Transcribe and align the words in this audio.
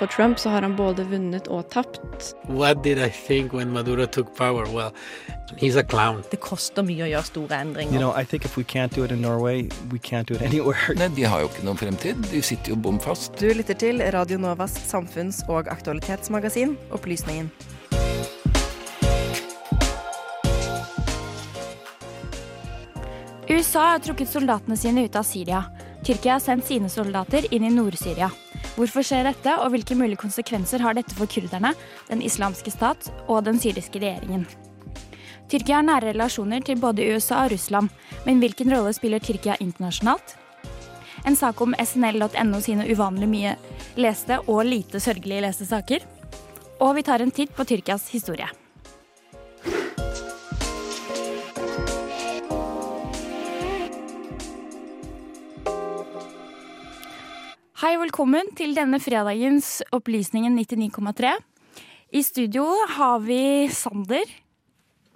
For 0.00 0.06
Trump 0.06 0.38
så 0.38 0.48
har 0.48 0.62
han 0.62 0.76
både 0.76 1.04
vunnet 1.04 1.48
og 1.52 1.66
tapt. 1.68 2.00
What 2.48 2.82
did 2.82 2.98
I 2.98 3.10
think 3.10 3.52
when 3.52 3.68
Maduro 3.70 4.06
took 4.06 4.34
power? 4.36 4.64
Well, 4.72 4.94
he's 5.58 5.76
a 5.76 5.82
clown. 5.82 6.22
Det 6.30 6.40
koster 6.40 6.80
mye 6.82 7.04
å 7.04 7.08
gjøre 7.10 7.28
store 7.28 7.58
endringer. 7.60 7.92
You 7.92 8.00
know, 8.00 8.14
I 8.16 8.24
think 8.24 8.46
if 8.48 8.56
we 8.56 8.64
can't 8.64 8.96
do 8.96 9.04
it 9.04 9.12
in 9.12 9.20
Norway, 9.20 9.68
we 9.92 9.98
can't 9.98 10.26
do 10.26 10.38
it 10.38 10.42
anywhere. 10.48 10.96
Nei, 10.96 11.10
de 11.18 11.28
har 11.28 11.44
jo 11.44 11.50
ikke 11.52 11.66
noen 11.68 11.76
fremtid. 11.76 12.16
De 12.32 12.40
sitter 12.40 12.72
jo 12.72 12.80
bom 12.80 12.96
fast. 12.96 13.36
Du 13.36 13.52
lytter 13.52 13.76
til 13.76 14.00
Radio 14.16 14.40
Novas 14.40 14.78
samfunns- 14.88 15.42
og 15.52 15.68
aktualitetsmagasin 15.68 16.78
Opplysningen. 16.96 17.52
USA 23.50 23.90
har 23.92 24.00
trukket 24.00 24.32
soldatene 24.32 24.80
sine 24.80 25.04
ut 25.04 25.16
av 25.20 25.28
Syria. 25.28 25.66
Tyrkia 26.08 26.38
har 26.38 26.40
sendt 26.40 26.72
sine 26.72 26.88
soldater 26.88 27.52
inn 27.52 27.68
i 27.68 27.74
Nord-Syria. 27.74 28.30
Hvorfor 28.80 29.04
skjer 29.04 29.26
dette, 29.28 29.52
og 29.60 29.74
hvilke 29.74 29.92
mulige 29.98 30.22
konsekvenser 30.22 30.80
har 30.80 30.94
dette 30.96 31.12
for 31.12 31.28
kurderne, 31.28 31.74
den 32.08 32.22
islamske 32.24 32.72
stat 32.72 33.10
og 33.26 33.42
den 33.44 33.60
syriske 33.60 34.00
regjeringen? 34.00 34.46
Tyrkia 35.52 35.82
har 35.82 35.84
nære 35.84 36.14
relasjoner 36.14 36.64
til 36.64 36.80
både 36.80 37.04
USA 37.12 37.42
og 37.44 37.52
Russland, 37.52 37.90
men 38.24 38.40
hvilken 38.40 38.72
rolle 38.72 38.94
spiller 38.96 39.20
Tyrkia 39.20 39.58
internasjonalt? 39.60 40.32
En 41.28 41.36
sak 41.36 41.60
om 41.60 41.76
snl.no 41.76 42.62
sine 42.64 42.88
uvanlig 42.88 43.28
mye 43.28 43.52
leste 44.00 44.40
og 44.46 44.64
lite 44.64 45.02
sørgelig 45.02 45.42
leste 45.44 45.68
saker. 45.68 46.06
Og 46.80 46.96
vi 46.96 47.04
tar 47.04 47.20
en 47.20 47.34
titt 47.36 47.52
på 47.52 47.68
Tyrkias 47.68 48.08
historie. 48.14 48.48
Hei 57.80 57.94
og 57.96 58.02
velkommen 58.02 58.50
til 58.52 58.74
denne 58.76 58.98
fredagens 59.00 59.78
Opplysningen 59.96 60.52
99,3. 60.52 61.30
I 62.12 62.20
studio 62.20 62.66
har 62.92 63.22
vi 63.24 63.70
Sander. 63.72 64.28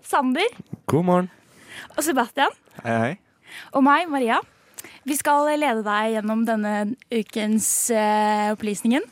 Sander 0.00 0.54
God 0.88 1.04
morgen. 1.04 1.28
og 1.92 2.00
Sebastian. 2.06 2.56
Hei, 2.78 2.94
hei. 3.02 3.10
Og 3.76 3.84
meg, 3.84 4.08
Maria. 4.08 4.38
Vi 5.04 5.18
skal 5.20 5.50
lede 5.60 5.84
deg 5.84 6.14
gjennom 6.14 6.46
denne 6.48 6.72
ukens 7.12 7.68
uh, 7.92 8.56
opplysningen. 8.56 9.04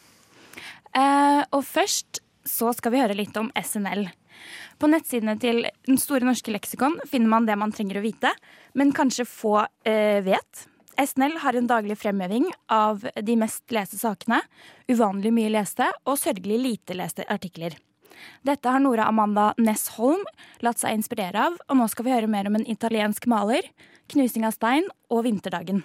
Uh, 0.97 1.45
og 1.53 1.61
først 1.61 2.25
så 2.49 2.73
skal 2.73 2.97
vi 2.97 3.05
høre 3.05 3.21
litt 3.21 3.37
om 3.37 3.53
SNL. 3.53 4.07
På 4.81 4.89
nettsidene 4.89 5.37
til 5.37 5.67
Den 5.85 6.01
store 6.01 6.25
norske 6.25 6.57
leksikon 6.57 7.03
finner 7.05 7.37
man 7.37 7.45
det 7.45 7.61
man 7.61 7.77
trenger 7.77 8.01
å 8.01 8.09
vite, 8.09 8.33
men 8.73 8.97
kanskje 8.97 9.29
få 9.29 9.59
uh, 9.61 10.21
vet. 10.25 10.69
SNL 11.03 11.39
har 11.43 11.57
en 11.59 11.67
daglig 11.67 11.97
fremheving 11.99 12.47
av 12.71 13.03
de 13.23 13.35
mest 13.37 13.73
leste 13.75 13.99
sakene, 13.99 14.39
uvanlig 14.87 15.33
mye 15.35 15.51
leste 15.51 15.89
og 16.07 16.21
sørgelig 16.21 16.59
lite 16.63 16.97
leste 16.99 17.27
artikler. 17.33 17.75
Dette 18.47 18.71
har 18.71 18.83
Nora 18.83 19.09
Amanda 19.11 19.51
Ness 19.59 19.89
Holm 19.97 20.23
latt 20.63 20.79
seg 20.83 20.95
inspirere 20.95 21.49
av, 21.49 21.59
og 21.67 21.81
nå 21.81 21.89
skal 21.91 22.07
vi 22.07 22.15
høre 22.15 22.31
mer 22.31 22.47
om 22.51 22.61
en 22.61 22.69
italiensk 22.71 23.27
maler, 23.31 23.67
knusing 24.13 24.47
av 24.47 24.55
stein 24.55 24.87
og 25.11 25.25
vinterdagen. 25.27 25.83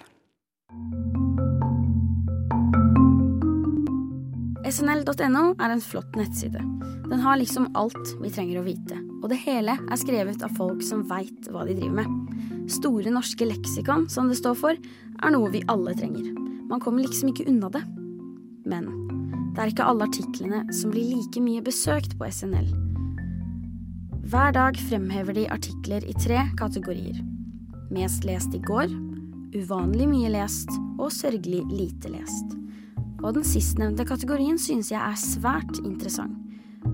SNL.no 4.68 5.54
er 5.56 5.72
en 5.72 5.80
flott 5.80 6.16
nettside. 6.18 6.60
Den 7.08 7.22
har 7.24 7.38
liksom 7.40 7.70
alt 7.78 8.10
vi 8.20 8.28
trenger 8.28 8.60
å 8.60 8.66
vite, 8.66 8.98
og 9.22 9.30
det 9.32 9.38
hele 9.46 9.78
er 9.80 10.00
skrevet 10.00 10.42
av 10.44 10.52
folk 10.58 10.82
som 10.84 11.06
veit 11.08 11.48
hva 11.48 11.62
de 11.64 11.76
driver 11.78 12.02
med. 12.02 12.42
Store 12.68 13.08
norske 13.14 13.48
leksikon, 13.48 14.04
som 14.12 14.28
det 14.28 14.36
står 14.36 14.58
for, 14.60 14.76
er 14.76 15.32
noe 15.32 15.48
vi 15.54 15.64
alle 15.72 15.94
trenger. 15.96 16.34
Man 16.68 16.82
kommer 16.84 17.06
liksom 17.06 17.32
ikke 17.32 17.48
unna 17.48 17.72
det. 17.72 17.82
Men 18.68 18.90
det 19.56 19.64
er 19.64 19.72
ikke 19.72 19.88
alle 19.88 20.10
artiklene 20.10 20.60
som 20.76 20.92
blir 20.92 21.14
like 21.14 21.40
mye 21.40 21.64
besøkt 21.64 22.18
på 22.20 22.28
SNL. 22.28 22.68
Hver 24.28 24.52
dag 24.52 24.76
fremhever 24.90 25.38
de 25.38 25.48
artikler 25.48 26.04
i 26.04 26.12
tre 26.20 26.44
kategorier. 26.60 27.16
Mest 27.88 28.28
lest 28.28 28.52
i 28.52 28.60
går, 28.60 28.92
uvanlig 29.56 30.12
mye 30.12 30.36
lest 30.36 30.68
og 30.98 31.08
sørgelig 31.16 31.64
lite 31.72 32.12
lest. 32.12 32.58
Og 33.22 33.34
den 33.34 33.46
sistnevnte 33.46 34.06
kategorien 34.06 34.58
synes 34.58 34.92
jeg 34.92 35.00
er 35.02 35.18
svært 35.18 35.80
interessant. 35.84 36.36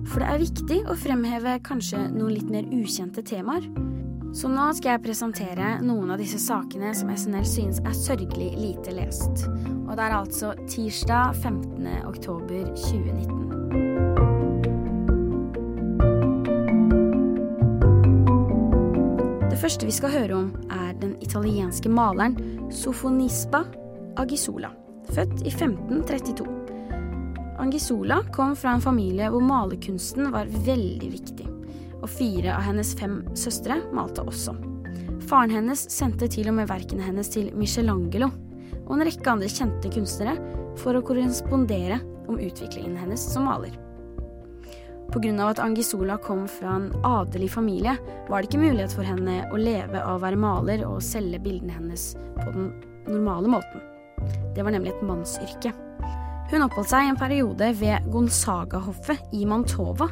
For 0.09 0.21
det 0.21 0.29
er 0.29 0.41
viktig 0.41 0.79
å 0.89 0.97
fremheve 0.99 1.59
kanskje 1.65 2.07
noen 2.13 2.35
litt 2.35 2.51
mer 2.51 2.69
ukjente 2.73 3.23
temaer. 3.27 3.67
Så 4.35 4.49
nå 4.51 4.65
skal 4.75 4.97
jeg 4.97 5.05
presentere 5.05 5.77
noen 5.85 6.11
av 6.11 6.19
disse 6.19 6.41
sakene 6.43 6.91
som 6.97 7.13
SNL 7.13 7.47
synes 7.47 7.79
er 7.85 7.95
sørgelig 7.95 8.51
lite 8.59 8.95
lest. 8.97 9.45
Og 9.85 9.93
det 9.95 10.03
er 10.03 10.17
altså 10.17 10.55
tirsdag 10.67 11.37
15. 11.39 11.87
oktober 12.09 12.67
2019. 12.75 13.45
Det 19.53 19.61
første 19.63 19.87
vi 19.87 19.95
skal 19.95 20.17
høre 20.17 20.35
om, 20.41 20.51
er 20.67 20.99
den 20.99 21.15
italienske 21.23 21.89
maleren 21.89 22.35
Sofonispa 22.75 23.63
Agisola, 24.19 24.75
født 25.13 25.43
i 25.43 25.53
1532. 25.53 26.47
Angisola 27.59 28.21
kom 28.35 28.57
fra 28.59 28.75
en 28.75 28.83
familie 28.83 29.29
hvor 29.31 29.45
malerkunsten 29.45 30.33
var 30.35 30.51
veldig 30.67 31.11
viktig, 31.13 31.47
og 32.01 32.09
fire 32.11 32.57
av 32.57 32.67
hennes 32.67 32.95
fem 32.99 33.21
søstre 33.39 33.79
malte 33.95 34.25
også. 34.25 34.57
Faren 35.29 35.55
hennes 35.55 35.87
sendte 35.93 36.29
til 36.29 36.51
og 36.51 36.59
med 36.59 36.69
verkene 36.69 37.07
hennes 37.07 37.31
til 37.33 37.53
Michelangelo 37.57 38.29
og 38.85 38.93
en 38.97 39.07
rekke 39.07 39.31
andre 39.31 39.49
kjente 39.49 39.93
kunstnere 39.95 40.35
for 40.81 40.97
å 40.97 41.05
korrespondere 41.07 42.01
om 42.29 42.41
utviklingen 42.41 42.99
hennes 43.01 43.25
som 43.33 43.49
maler. 43.49 43.73
Pga. 45.15 45.49
at 45.49 45.63
Angisola 45.63 46.17
kom 46.19 46.49
fra 46.49 46.75
en 46.77 46.91
adelig 47.05 47.53
familie, 47.55 47.97
var 48.29 48.43
det 48.43 48.51
ikke 48.51 48.65
mulighet 48.65 48.93
for 48.93 49.07
henne 49.07 49.45
å 49.53 49.61
leve 49.61 50.03
av 50.03 50.19
å 50.19 50.23
være 50.25 50.41
maler 50.41 50.85
og 50.89 51.03
selge 51.05 51.39
bildene 51.39 51.77
hennes 51.77 52.15
på 52.41 52.51
den 52.51 52.73
normale 53.07 53.49
måten. 53.49 53.94
Det 54.55 54.65
var 54.65 54.75
nemlig 54.75 54.95
et 54.95 55.05
mannsyrke. 55.07 55.73
Hun 56.51 56.65
oppholdt 56.67 56.93
seg 56.93 57.09
en 57.09 57.19
periode 57.19 57.71
ved 57.81 58.11
Gonzaga-hoffet 58.13 59.33
i 59.35 59.47
Mantova, 59.49 60.11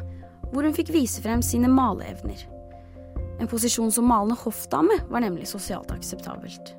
hvor 0.53 0.65
hun 0.65 0.75
fikk 0.75 0.91
vise 0.93 1.21
frem 1.23 1.43
sine 1.45 1.69
maleevner. 1.71 2.41
En 3.41 3.49
posisjon 3.49 3.91
som 3.91 4.07
malende 4.09 4.37
hoffdame 4.39 4.99
var 5.09 5.23
nemlig 5.23 5.49
sosialt 5.49 5.91
akseptabelt. 5.93 6.73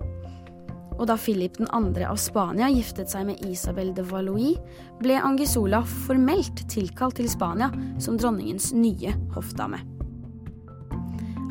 Og 0.95 1.09
da 1.11 1.17
Philip 1.19 1.56
2. 1.59 1.67
av 2.06 2.19
Spania 2.22 2.69
giftet 2.71 3.11
seg 3.11 3.27
med 3.27 3.43
Isabel 3.49 3.91
de 3.97 4.05
Valois, 4.06 4.61
ble 5.03 5.19
Angisola 5.19 5.83
formelt 6.06 6.62
tilkalt 6.71 7.19
til 7.19 7.31
Spania 7.31 7.72
som 8.03 8.19
dronningens 8.21 8.71
nye 8.77 9.15
hoffdame. 9.34 9.83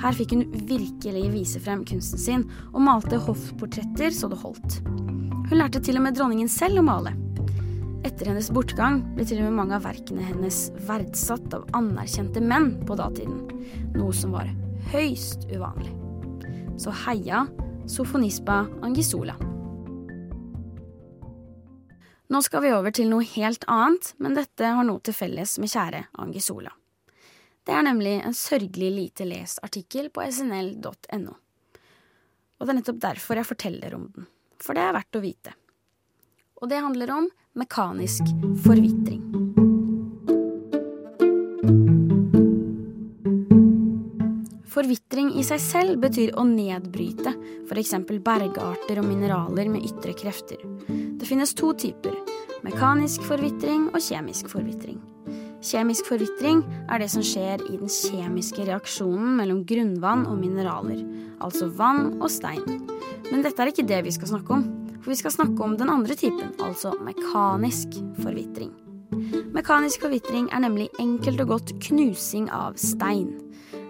Her 0.04 0.16
fikk 0.16 0.34
hun 0.36 0.48
virkelig 0.68 1.28
vise 1.32 1.60
frem 1.64 1.84
kunsten 1.88 2.20
sin, 2.20 2.48
og 2.74 2.84
malte 2.84 3.20
hoffportretter 3.24 4.12
så 4.16 4.28
det 4.32 4.40
holdt. 4.42 4.82
Hun 5.54 5.60
lærte 5.62 5.78
til 5.86 6.00
og 6.00 6.02
med 6.02 6.16
dronningen 6.18 6.48
selv 6.50 6.82
å 6.82 6.84
male. 6.88 7.12
Etter 8.10 8.32
hennes 8.32 8.48
bortgang 8.50 9.04
ble 9.14 9.22
til 9.30 9.38
og 9.38 9.52
med 9.52 9.54
mange 9.60 9.76
av 9.78 9.84
verkene 9.86 10.26
hennes 10.26 10.72
verdsatt 10.88 11.54
av 11.54 11.68
anerkjente 11.78 12.42
menn 12.42 12.72
på 12.90 12.98
datiden, 12.98 13.44
noe 13.94 14.16
som 14.18 14.34
var 14.34 14.50
høyst 14.90 15.46
uvanlig. 15.52 15.94
Så 16.82 16.96
heia 17.04 17.44
Sofonispa 17.86 18.64
Angisola. 18.82 19.38
Nå 22.34 22.44
skal 22.50 22.66
vi 22.66 22.74
over 22.74 22.98
til 22.98 23.14
noe 23.14 23.30
helt 23.36 23.70
annet, 23.70 24.16
men 24.18 24.42
dette 24.42 24.74
har 24.74 24.90
noe 24.90 25.06
til 25.06 25.14
felles 25.22 25.60
med 25.62 25.70
kjære 25.70 26.08
Angisola. 26.26 26.74
Det 27.62 27.78
er 27.78 27.92
nemlig 27.94 28.24
en 28.24 28.42
sørgelig 28.42 28.96
lite 28.98 29.30
lest 29.30 29.62
artikkel 29.62 30.10
på 30.10 30.26
snl.no. 30.34 31.42
Og 32.58 32.66
det 32.66 32.72
er 32.74 32.82
nettopp 32.82 33.06
derfor 33.12 33.38
jeg 33.38 33.54
forteller 33.54 34.02
om 34.02 34.10
den, 34.18 34.34
for 34.62 34.78
det 34.78 34.84
er 34.84 34.98
verdt 34.98 35.18
å 35.18 35.24
vite. 35.24 35.54
Og 36.62 36.70
det 36.72 36.84
handler 36.84 37.12
om 37.12 37.30
mekanisk 37.60 38.30
forvitring. 38.66 39.22
Forvitring 44.74 45.30
i 45.38 45.44
seg 45.46 45.62
selv 45.62 46.02
betyr 46.02 46.34
å 46.40 46.44
nedbryte 46.50 47.36
f.eks. 47.70 47.94
bergarter 48.26 49.00
og 49.00 49.08
mineraler 49.08 49.70
med 49.70 49.86
ytre 49.86 50.16
krefter. 50.18 50.60
Det 50.90 51.30
finnes 51.30 51.54
to 51.54 51.72
typer 51.78 52.18
mekanisk 52.64 53.24
forvitring 53.28 53.90
og 53.92 54.02
kjemisk 54.02 54.50
forvitring. 54.52 55.02
Kjemisk 55.64 56.10
forvitring 56.12 56.60
er 56.92 57.00
det 57.00 57.08
som 57.14 57.24
skjer 57.24 57.62
i 57.70 57.78
den 57.80 57.88
kjemiske 57.88 58.66
reaksjonen 58.68 59.38
mellom 59.38 59.62
grunnvann 59.68 60.26
og 60.28 60.36
mineraler, 60.42 61.00
altså 61.40 61.70
vann 61.72 62.18
og 62.18 62.28
stein. 62.34 62.82
Men 63.30 63.46
dette 63.46 63.64
er 63.64 63.72
ikke 63.72 63.86
det 63.88 64.02
vi 64.04 64.12
skal 64.12 64.34
snakke 64.36 64.58
om, 64.60 64.66
For 65.04 65.12
vi 65.12 65.18
skal 65.20 65.34
snakke 65.36 65.60
om 65.60 65.74
den 65.76 65.90
andre 65.92 66.16
typen, 66.16 66.54
altså 66.64 66.94
mekanisk 67.04 67.98
forvitring. 68.24 68.70
Mekanisk 69.52 70.00
forvitring 70.06 70.48
er 70.56 70.64
nemlig 70.64 70.88
enkelt 70.96 71.44
og 71.44 71.50
godt 71.50 71.74
knusing 71.84 72.48
av 72.48 72.80
stein. 72.80 73.34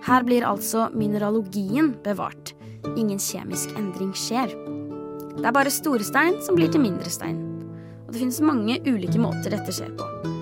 Her 0.08 0.26
blir 0.26 0.42
altså 0.42 0.90
mineralogien 0.90 1.94
bevart. 2.02 2.56
Ingen 2.98 3.22
kjemisk 3.22 3.78
endring 3.78 4.10
skjer. 4.18 4.58
Det 5.38 5.46
er 5.46 5.54
bare 5.54 5.70
store 5.70 6.02
stein 6.02 6.42
som 6.42 6.58
blir 6.58 6.74
til 6.74 6.82
mindre 6.82 7.14
stein. 7.14 7.38
Og 8.08 8.16
det 8.16 8.24
finnes 8.24 8.42
mange 8.42 8.82
ulike 8.90 9.22
måter 9.22 9.54
dette 9.54 9.70
skjer 9.70 9.94
på. 9.94 10.33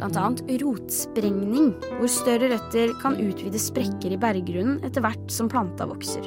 Annet 0.00 0.40
rotsprengning, 0.62 1.74
hvor 1.98 2.08
større 2.10 2.48
røtter 2.54 2.94
kan 3.02 3.18
utvide 3.20 3.60
sprekker 3.60 4.14
i 4.14 4.20
berggrunnen 4.20 4.80
etter 4.86 5.04
hvert 5.04 5.32
som 5.32 5.50
planta 5.50 5.86
vokser. 5.90 6.24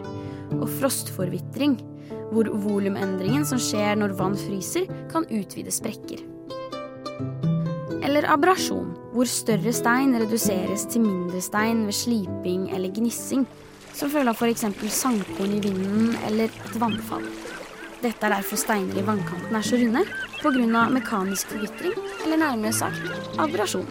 Og 0.59 0.67
frostforvitring, 0.77 1.79
hvor 2.33 2.49
volumendringen 2.65 3.45
som 3.47 3.61
skjer 3.61 3.97
når 3.97 4.13
vann 4.19 4.37
fryser, 4.37 4.85
kan 5.11 5.25
utvide 5.29 5.73
sprekker. 5.73 6.21
Eller 8.03 8.27
abrasjon, 8.29 8.91
hvor 9.15 9.29
større 9.29 9.73
stein 9.73 10.13
reduseres 10.21 10.85
til 10.91 11.05
mindre 11.07 11.41
stein 11.41 11.85
ved 11.87 11.97
sliping 11.97 12.67
eller 12.75 12.93
gnissing, 12.93 13.47
som 13.93 14.11
følge 14.13 14.33
av 14.33 14.41
f.eks. 14.41 14.65
sandkorn 14.93 15.57
i 15.57 15.63
vinden 15.63 16.15
eller 16.27 16.49
et 16.49 16.79
vannfall. 16.81 17.25
Dette 18.03 18.27
er 18.27 18.33
derfor 18.35 18.59
steiner 18.59 18.97
i 18.99 19.03
vannkanten 19.07 19.55
er 19.55 19.63
så 19.63 19.77
runde 19.79 20.01
pga. 20.41 20.81
mekanisk 20.91 21.53
forvitring, 21.53 21.93
eller 22.25 22.37
nærmere 22.41 22.73
sagt 22.75 23.37
abrasjon. 23.39 23.87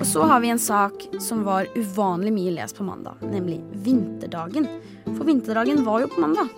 Og 0.00 0.06
så 0.08 0.24
har 0.24 0.40
vi 0.40 0.48
en 0.48 0.58
sak 0.58 1.02
som 1.20 1.42
var 1.44 1.68
uvanlig 1.76 2.32
mye 2.32 2.54
lest 2.54 2.78
på 2.78 2.86
mandag, 2.88 3.20
nemlig 3.20 3.58
vinterdagen. 3.84 4.68
For 5.04 5.26
vinterdagen 5.28 5.84
var 5.84 6.00
jo 6.00 6.08
på 6.08 6.22
mandag. 6.24 6.48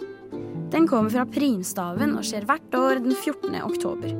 Den 0.70 0.86
kommer 0.86 1.10
fra 1.10 1.24
primstaven 1.26 2.14
og 2.14 2.22
skjer 2.22 2.46
hvert 2.46 2.76
år 2.78 3.02
den 3.02 3.16
14. 3.16 3.56
oktober. 3.66 4.14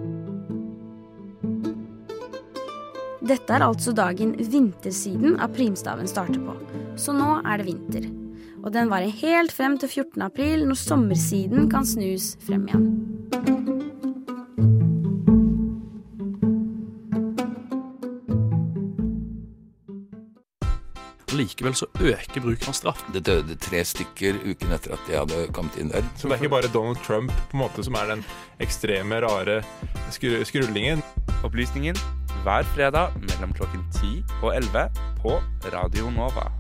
Dette 3.22 3.54
er 3.54 3.62
altså 3.62 3.94
dagen 3.94 4.34
vintersiden 4.34 5.38
av 5.38 5.54
primstaven 5.54 6.10
starter 6.10 6.42
på, 6.42 6.56
så 6.98 7.14
nå 7.14 7.38
er 7.46 7.62
det 7.62 7.68
vinter. 7.70 8.10
Og 8.62 8.70
den 8.70 8.90
varer 8.90 9.10
helt 9.22 9.52
frem 9.52 9.74
til 9.78 9.90
14. 9.90 10.22
april, 10.22 10.66
når 10.68 10.78
sommersiden 10.78 11.70
kan 11.70 11.86
snus 11.86 12.36
frem 12.46 12.68
igjen. 12.70 12.86
Likevel 21.32 21.74
så 21.74 21.86
øker 21.96 22.44
bruken 22.44 22.68
av 22.68 22.76
straff. 22.76 23.02
Det 23.14 23.24
døde 23.26 23.56
tre 23.58 23.80
stykker 23.88 24.38
uken 24.44 24.74
etter 24.76 24.94
at 24.94 25.06
de 25.08 25.16
hadde 25.16 25.46
kommet 25.56 25.78
inn 25.80 25.90
der. 25.90 26.04
Så 26.14 26.28
det 26.28 26.36
er 26.36 26.44
ikke 26.44 26.56
bare 26.58 26.72
Donald 26.74 27.00
Trump 27.06 27.32
på 27.32 27.56
en 27.56 27.64
måte 27.64 27.82
som 27.82 27.96
er 27.98 28.12
den 28.12 28.24
ekstreme, 28.62 29.22
rare 29.24 29.62
skru 30.12 30.36
skrullingen? 30.46 31.02
Opplysningen 31.42 31.98
hver 32.44 32.68
fredag 32.76 33.16
mellom 33.22 33.56
klokken 33.56 33.82
10 33.96 34.20
og 34.42 34.52
11 34.56 34.86
på 35.22 35.40
Radio 35.72 36.12
Nova. 36.14 36.50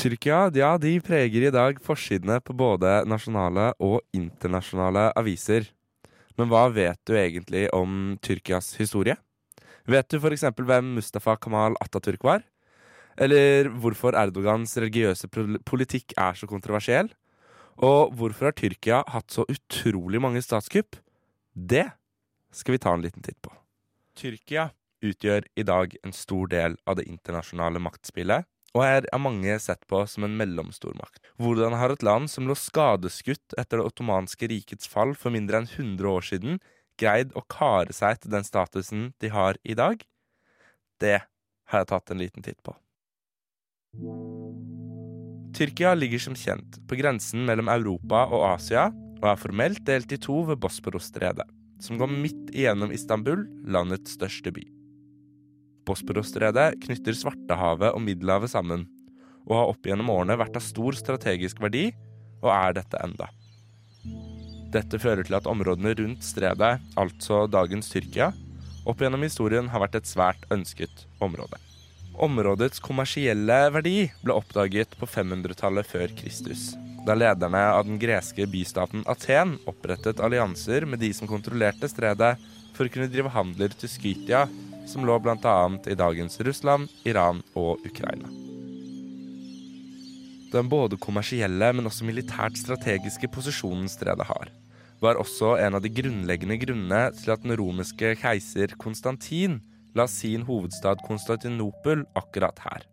Tyrkia 0.00 0.46
ja, 0.56 0.78
de 0.80 0.94
preger 1.04 1.44
i 1.44 1.52
dag 1.52 1.76
forsidene 1.84 2.38
på 2.40 2.54
både 2.56 3.02
nasjonale 3.04 3.66
og 3.84 3.98
internasjonale 4.16 5.10
aviser. 5.18 5.66
Men 6.40 6.48
hva 6.48 6.62
vet 6.72 6.96
du 7.04 7.12
egentlig 7.20 7.66
om 7.76 8.14
Tyrkias 8.24 8.72
historie? 8.80 9.18
Vet 9.84 10.08
du 10.08 10.16
f.eks. 10.16 10.46
hvem 10.56 10.94
Mustafa 10.96 11.34
Kamal 11.36 11.76
Atatürk 11.84 12.24
var? 12.24 12.40
Eller 13.20 13.68
hvorfor 13.68 14.16
Erdogans 14.16 14.72
religiøse 14.80 15.28
politikk 15.68 16.14
er 16.16 16.38
så 16.38 16.48
kontroversiell? 16.48 17.10
Og 17.84 18.14
hvorfor 18.16 18.48
har 18.48 18.56
Tyrkia 18.56 19.02
hatt 19.04 19.28
så 19.28 19.44
utrolig 19.52 20.22
mange 20.24 20.40
statskupp? 20.40 20.96
Det 21.52 21.90
skal 22.56 22.78
vi 22.78 22.80
ta 22.80 22.94
en 22.96 23.04
liten 23.04 23.20
titt 23.26 23.36
på. 23.44 23.52
Tyrkia 24.16 24.70
utgjør 25.04 25.44
i 25.60 25.68
dag 25.68 25.92
en 26.00 26.16
stor 26.16 26.48
del 26.48 26.80
av 26.88 26.96
det 26.96 27.04
internasjonale 27.04 27.84
maktspillet, 27.84 28.48
og 28.76 28.84
er 28.86 29.06
av 29.14 29.22
mange 29.22 29.56
sett 29.62 29.82
på 29.90 30.02
som 30.06 30.26
en 30.26 30.36
mellomstormakt. 30.38 31.22
Hvordan 31.42 31.74
har 31.78 31.94
et 31.94 32.04
land 32.06 32.30
som 32.30 32.46
lå 32.46 32.54
skadeskutt 32.58 33.56
etter 33.58 33.80
det 33.80 33.86
ottomanske 33.88 34.50
rikets 34.50 34.90
fall 34.90 35.16
for 35.18 35.34
mindre 35.34 35.62
enn 35.62 35.70
100 35.70 36.10
år 36.10 36.26
siden, 36.26 36.60
greid 37.00 37.34
å 37.34 37.42
kare 37.50 37.94
seg 37.96 38.22
til 38.22 38.34
den 38.36 38.46
statusen 38.46 39.10
de 39.22 39.32
har 39.34 39.58
i 39.64 39.74
dag? 39.78 40.04
Det 41.00 41.18
har 41.70 41.82
jeg 41.82 41.90
tatt 41.90 42.12
en 42.12 42.22
liten 42.22 42.46
titt 42.46 42.60
på. 42.62 42.76
Tyrkia 45.56 45.96
ligger 45.98 46.22
som 46.22 46.36
kjent 46.38 46.78
på 46.86 46.98
grensen 47.00 47.42
mellom 47.48 47.70
Europa 47.72 48.28
og 48.30 48.44
Asia, 48.54 48.90
og 49.20 49.26
er 49.32 49.40
formelt 49.40 49.82
delt 49.84 50.12
i 50.14 50.20
to 50.20 50.44
ved 50.48 50.60
Bosporos-stredet, 50.62 51.46
som 51.82 51.98
går 52.00 52.12
midt 52.12 52.54
igjennom 52.54 52.94
Istanbul, 52.94 53.42
landets 53.66 54.14
største 54.16 54.54
by. 54.54 54.62
Bosporos-stredet 55.88 56.74
knytter 56.84 57.16
Svartehavet 57.16 57.94
og 57.94 58.02
Middelhavet 58.04 58.52
sammen, 58.52 58.86
og 59.48 59.56
har 59.56 59.72
opp 59.72 59.86
gjennom 59.88 60.12
årene 60.12 60.38
vært 60.40 60.58
av 60.58 60.64
stor 60.64 60.96
strategisk 60.98 61.62
verdi, 61.62 61.88
og 62.40 62.50
er 62.54 62.76
dette 62.80 63.00
enda. 63.04 63.30
Dette 64.70 65.00
fører 65.02 65.26
til 65.26 65.34
at 65.34 65.48
områdene 65.50 65.96
rundt 65.98 66.22
stredet, 66.24 66.76
altså 67.00 67.42
dagens 67.50 67.90
Tyrkia, 67.90 68.30
opp 68.86 69.02
gjennom 69.02 69.24
historien 69.26 69.68
har 69.72 69.82
vært 69.82 69.98
et 69.98 70.08
svært 70.08 70.46
ønsket 70.54 71.06
område. 71.24 71.58
Områdets 72.20 72.82
kommersielle 72.84 73.58
verdi 73.74 73.96
ble 74.22 74.36
oppdaget 74.36 74.94
på 75.00 75.08
500-tallet 75.08 75.88
før 75.88 76.14
Kristus, 76.18 76.70
da 77.06 77.16
lederne 77.16 77.62
av 77.72 77.86
den 77.88 77.98
greske 78.00 78.44
bystaten 78.50 79.06
Aten 79.08 79.56
opprettet 79.70 80.20
allianser 80.20 80.84
med 80.86 81.00
de 81.00 81.12
som 81.16 81.30
kontrollerte 81.30 81.88
stredet, 81.88 82.34
for 82.76 82.86
å 82.86 82.92
kunne 82.92 83.10
drive 83.12 83.32
handler 83.34 83.72
til 83.76 83.90
Skytia, 83.90 84.44
som 84.90 85.06
lå 85.06 85.16
bl.a. 85.22 85.56
i 85.86 85.96
dagens 85.98 86.40
Russland, 86.44 86.90
Iran 87.08 87.44
og 87.54 87.80
Ukraina. 87.86 88.28
Den 90.50 90.66
både 90.70 90.98
kommersielle, 90.98 91.70
men 91.72 91.86
også 91.86 92.06
militært 92.08 92.58
strategiske 92.58 93.30
posisjonen 93.30 93.86
stredet 93.90 94.26
har, 94.26 94.50
var 95.00 95.20
også 95.20 95.54
en 95.62 95.78
av 95.78 95.84
de 95.84 95.92
grunnleggende 95.94 96.58
grunnene 96.60 97.04
til 97.16 97.34
at 97.34 97.44
den 97.44 97.54
romerske 97.60 98.16
keiser 98.20 98.74
Konstantin 98.82 99.60
la 99.94 100.06
sin 100.10 100.42
hovedstad 100.46 101.02
Konstantinopel 101.06 102.04
akkurat 102.18 102.58
her. 102.66 102.86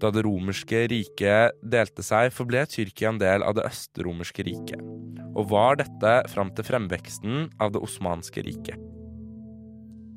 Da 0.00 0.10
det 0.12 0.26
romerske 0.26 0.82
riket 0.92 1.56
delte 1.64 2.04
seg, 2.04 2.32
forble 2.34 2.66
Tyrkia 2.68 3.14
en 3.14 3.20
del 3.20 3.44
av 3.46 3.56
det 3.56 3.64
østromerske 3.68 4.44
riket, 4.44 4.82
og 5.32 5.48
var 5.52 5.80
dette 5.80 6.18
fram 6.32 6.52
til 6.56 6.68
fremveksten 6.68 7.48
av 7.60 7.72
det 7.72 7.84
osmanske 7.84 8.44
riket. 8.44 8.95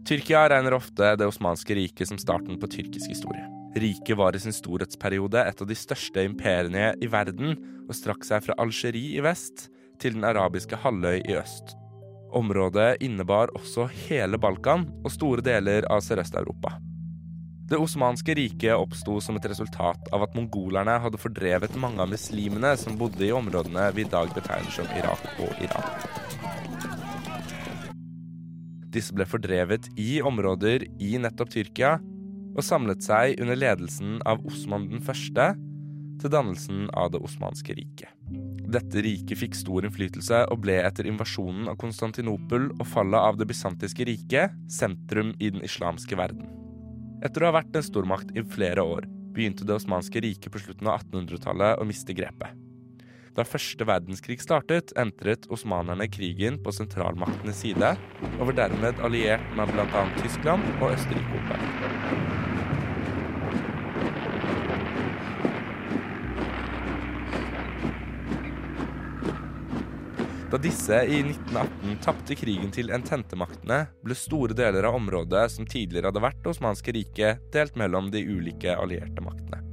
Tyrkia 0.10 0.48
regner 0.50 0.74
ofte 0.74 1.12
det 1.22 1.26
osmanske 1.30 1.76
riket 1.78 2.10
som 2.10 2.18
starten 2.18 2.56
på 2.58 2.68
tyrkisk 2.68 3.12
historie. 3.12 3.44
Riket 3.78 4.18
var 4.18 4.34
i 4.34 4.40
sin 4.42 4.56
storhetsperiode 4.56 5.44
et 5.46 5.60
av 5.62 5.68
de 5.70 5.76
største 5.78 6.24
imperiene 6.26 6.96
i 6.98 7.10
verden, 7.14 7.52
og 7.86 7.94
strakk 7.94 8.26
seg 8.26 8.42
fra 8.42 8.56
Algerie 8.58 9.20
i 9.20 9.22
vest 9.22 9.68
til 10.02 10.16
den 10.18 10.26
arabiske 10.26 10.80
halvøy 10.82 11.20
i 11.20 11.36
øst. 11.38 11.76
Området 12.34 13.04
innebar 13.06 13.54
også 13.54 13.86
hele 14.08 14.42
Balkan 14.42 14.88
og 15.04 15.14
store 15.14 15.46
deler 15.46 15.86
av 15.94 16.02
Sørøst-Europa. 16.02 16.74
Det 17.70 17.78
osmanske 17.78 18.34
riket 18.34 18.82
oppsto 18.82 19.20
som 19.22 19.38
et 19.38 19.46
resultat 19.52 20.10
av 20.10 20.26
at 20.26 20.34
mongolerne 20.34 20.98
hadde 21.06 21.22
fordrevet 21.22 21.78
mange 21.78 22.02
av 22.02 22.10
muslimene 22.10 22.74
som 22.82 22.98
bodde 22.98 23.30
i 23.30 23.34
områdene 23.44 23.92
vi 23.94 24.08
i 24.08 24.10
dag 24.10 24.34
betegner 24.34 24.74
som 24.74 24.90
Irak 24.98 25.30
og 25.38 25.54
Iran. 25.62 26.39
Disse 28.90 29.14
ble 29.14 29.28
fordrevet 29.30 29.90
i 30.02 30.20
områder 30.26 30.88
i 31.02 31.16
nettopp 31.22 31.52
Tyrkia 31.54 31.98
og 32.56 32.66
samlet 32.66 33.06
seg 33.06 33.40
under 33.42 33.58
ledelsen 33.60 34.18
av 34.28 34.42
Osman 34.50 34.88
den 34.90 35.04
første 35.06 35.52
til 36.20 36.32
dannelsen 36.34 36.88
av 36.98 37.12
det 37.14 37.22
osmanske 37.24 37.76
riket. 37.78 38.12
Dette 38.70 39.02
riket 39.02 39.40
fikk 39.40 39.56
stor 39.58 39.86
innflytelse 39.88 40.44
og 40.52 40.62
ble 40.66 40.76
etter 40.84 41.08
invasjonen 41.10 41.70
av 41.72 41.78
Konstantinopel 41.82 42.70
og 42.76 42.88
fallet 42.92 43.18
av 43.32 43.40
det 43.40 43.48
bysantiske 43.50 44.06
riket 44.10 44.58
sentrum 44.70 45.32
i 45.40 45.50
den 45.54 45.64
islamske 45.66 46.18
verden. 46.20 46.50
Etter 47.26 47.44
å 47.44 47.50
ha 47.50 47.58
vært 47.60 47.76
en 47.76 47.86
stormakt 47.86 48.36
i 48.38 48.46
flere 48.46 48.86
år 48.86 49.08
begynte 49.34 49.66
det 49.68 49.78
osmanske 49.78 50.22
riket 50.24 50.54
på 50.54 50.62
slutten 50.62 50.90
av 50.90 51.02
1800-tallet 51.02 51.80
å 51.82 51.88
miste 51.88 52.16
grepet. 52.18 52.69
Da 53.38 53.46
første 53.48 53.86
verdenskrig 53.88 54.40
startet, 54.42 54.94
entret 55.00 55.46
osmanerne 55.54 56.10
krigen 56.12 56.58
på 56.64 56.74
sentralmaktenes 56.76 57.62
side, 57.64 57.94
og 58.40 58.50
var 58.50 58.62
dermed 58.66 59.04
alliert 59.06 59.46
med 59.58 59.74
bl.a. 59.74 60.06
Tyskland 60.22 60.66
og 60.80 60.94
Østerrike. 60.94 61.40
Da 70.50 70.58
disse 70.58 70.98
i 71.06 71.20
1918 71.22 72.00
tapte 72.02 72.34
krigen 72.34 72.72
til 72.74 72.90
ententemaktene, 72.96 73.84
ble 74.02 74.18
store 74.18 74.58
deler 74.58 74.88
av 74.90 74.98
området 74.98 75.46
som 75.54 75.70
tidligere 75.70 76.10
hadde 76.10 76.26
vært 76.26 76.50
osmanske 76.50 76.98
riket, 76.98 77.46
delt 77.54 77.78
mellom 77.78 78.10
de 78.10 78.26
ulike 78.26 78.74
allierte 78.74 79.22
maktene. 79.22 79.69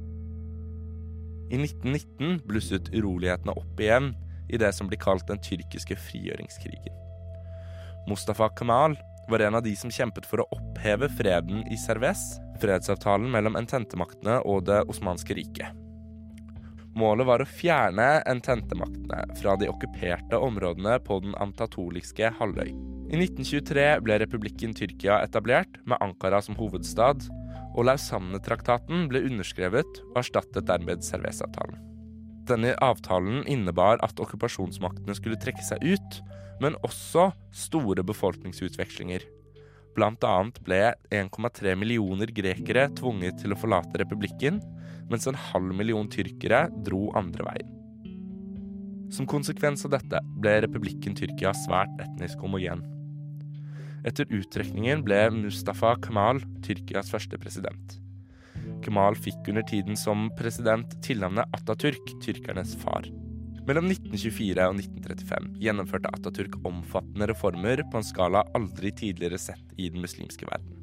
I 1.47 1.59
1919 1.61 2.41
blusset 2.47 2.89
urolighetene 2.93 3.55
opp 3.55 3.79
igjen 3.79 4.13
i 4.51 4.59
det 4.59 4.73
som 4.75 4.89
blir 4.89 4.99
kalt 4.99 5.27
den 5.27 5.39
tyrkiske 5.43 5.95
frigjøringskrigen. 6.07 6.95
Mustafa 8.07 8.49
Kemal 8.55 8.97
var 9.29 9.43
en 9.43 9.55
av 9.59 9.63
de 9.63 9.73
som 9.75 9.91
kjempet 9.91 10.27
for 10.27 10.43
å 10.43 10.47
oppheve 10.55 11.09
freden 11.17 11.65
i 11.71 11.79
Serves, 11.79 12.21
fredsavtalen 12.61 13.27
mellom 13.31 13.59
ententemaktene 13.59 14.39
og 14.47 14.65
det 14.69 14.79
osmanske 14.91 15.35
riket. 15.37 15.75
Målet 16.97 17.27
var 17.29 17.43
å 17.43 17.49
fjerne 17.49 18.05
ententemaktene 18.25 19.35
fra 19.37 19.53
de 19.59 19.67
okkuperte 19.69 20.39
områdene 20.41 20.95
på 21.05 21.19
den 21.21 21.35
antatoliske 21.37 22.31
halvøy. 22.39 22.71
I 23.07 23.19
1923 23.19 23.83
ble 24.03 24.17
republikken 24.23 24.73
Tyrkia 24.75 25.19
etablert, 25.23 25.77
med 25.85 26.01
Ankara 26.01 26.41
som 26.41 26.57
hovedstad, 26.57 27.27
og 27.77 27.85
Lausanne-traktaten 27.85 29.05
ble 29.11 29.21
underskrevet 29.29 30.01
og 30.09 30.19
erstattet 30.23 30.65
dermed 30.67 31.05
Serves-avtalen. 31.05 31.77
Denne 32.47 32.73
avtalen 32.81 33.43
innebar 33.49 33.99
at 34.05 34.19
okkupasjonsmaktene 34.23 35.15
skulle 35.17 35.39
trekke 35.39 35.63
seg 35.67 35.83
ut, 35.85 36.19
men 36.63 36.77
også 36.87 37.29
store 37.53 38.05
befolkningsutvekslinger. 38.07 39.27
Blant 39.97 40.23
annet 40.25 40.59
ble 40.65 40.81
1,3 41.13 41.75
millioner 41.77 42.31
grekere 42.33 42.87
tvunget 42.97 43.41
til 43.41 43.53
å 43.53 43.59
forlate 43.59 44.01
republikken, 44.01 44.61
mens 45.11 45.27
en 45.29 45.37
halv 45.51 45.73
million 45.75 46.07
tyrkere 46.11 46.67
dro 46.85 47.07
andre 47.19 47.45
veien. 47.51 47.73
Som 49.13 49.27
konsekvens 49.29 49.85
av 49.87 49.93
dette 49.95 50.19
ble 50.41 50.57
republikken 50.65 51.15
Tyrkia 51.15 51.53
svært 51.55 51.93
etnisk 52.03 52.41
homogen. 52.43 52.81
Etter 54.07 54.29
uttrekningen 54.31 55.01
ble 55.03 55.17
Mustafa 55.35 55.97
Kemal 55.99 56.39
Tyrkias 56.63 57.09
første 57.11 57.35
president. 57.41 57.97
Kemal 58.85 59.17
fikk 59.19 59.49
under 59.51 59.65
tiden 59.67 59.99
som 59.99 60.29
president 60.39 60.93
tilnavnet 61.03 61.49
Atatürk, 61.57 62.13
tyrkernes 62.23 62.77
far. 62.79 63.09
Mellom 63.67 63.89
1924 63.91 64.63
og 64.63 64.79
1935 64.79 65.49
gjennomførte 65.59 66.11
Atatürk 66.15 66.55
omfattende 66.67 67.27
reformer 67.33 67.83
på 67.91 67.99
en 67.99 68.07
skala 68.07 68.45
aldri 68.55 68.93
tidligere 68.95 69.39
sett 69.43 69.75
i 69.75 69.89
den 69.91 70.05
muslimske 70.05 70.47
verden. 70.47 70.77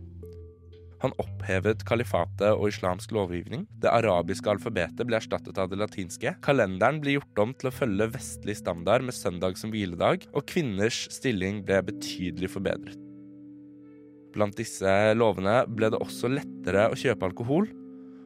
Han 1.04 1.16
opphevet 1.21 1.85
kalifatet 1.88 2.50
og 2.52 2.69
islamsk 2.71 3.12
lovgivning. 3.12 3.64
Det 3.81 3.93
arabiske 3.93 4.49
alfabetet 4.52 5.04
ble 5.04 5.19
erstattet 5.19 5.61
av 5.61 5.69
det 5.73 5.81
latinske. 5.81 6.33
Kalenderen 6.45 7.00
ble 7.04 7.19
gjort 7.19 7.43
om 7.45 7.57
til 7.57 7.69
å 7.69 7.75
følge 7.76 8.09
vestlig 8.14 8.57
standard 8.61 9.04
med 9.04 9.16
søndag 9.16 9.61
som 9.61 9.73
hviledag, 9.73 10.28
og 10.33 10.49
kvinners 10.49 11.04
stilling 11.12 11.61
ble 11.69 11.83
betydelig 11.93 12.52
forbedret. 12.57 13.03
Blant 14.34 14.56
disse 14.58 14.90
lovene 15.14 15.62
ble 15.70 15.92
det 15.94 16.00
også 16.02 16.30
lettere 16.32 16.88
å 16.90 16.98
kjøpe 16.98 17.28
alkohol, 17.28 17.68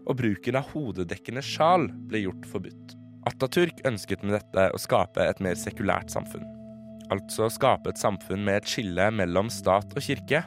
og 0.08 0.16
bruken 0.16 0.56
av 0.56 0.70
hodedekkende 0.72 1.42
sjal 1.44 1.90
ble 2.08 2.24
gjort 2.24 2.46
forbudt. 2.48 2.94
Atatürk 3.28 3.82
ønsket 3.88 4.22
med 4.24 4.38
dette 4.38 4.70
å 4.72 4.80
skape 4.80 5.26
et 5.28 5.42
mer 5.44 5.58
sekulært 5.60 6.08
samfunn. 6.14 6.46
Altså 7.12 7.50
skape 7.52 7.92
et 7.92 8.00
samfunn 8.00 8.40
med 8.44 8.62
et 8.62 8.70
skille 8.70 9.10
mellom 9.12 9.50
stat 9.52 9.92
og 9.92 10.04
kirke. 10.04 10.40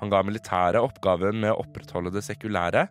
Han 0.00 0.10
ga 0.10 0.22
militæret 0.26 0.82
oppgaven 0.82 1.38
med 1.42 1.52
å 1.52 1.60
opprettholde 1.62 2.10
det 2.14 2.24
sekulære, 2.26 2.88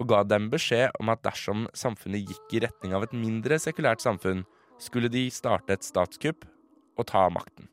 og 0.00 0.08
ga 0.10 0.24
dem 0.24 0.48
beskjed 0.50 0.96
om 0.98 1.10
at 1.12 1.22
dersom 1.26 1.66
samfunnet 1.76 2.26
gikk 2.26 2.56
i 2.56 2.64
retning 2.64 2.94
av 2.96 3.06
et 3.06 3.14
mindre 3.14 3.58
sekulært 3.62 4.02
samfunn, 4.02 4.42
skulle 4.80 5.10
de 5.12 5.26
starte 5.30 5.76
et 5.76 5.86
statskupp 5.86 6.46
og 6.98 7.06
ta 7.10 7.26
makten. 7.30 7.68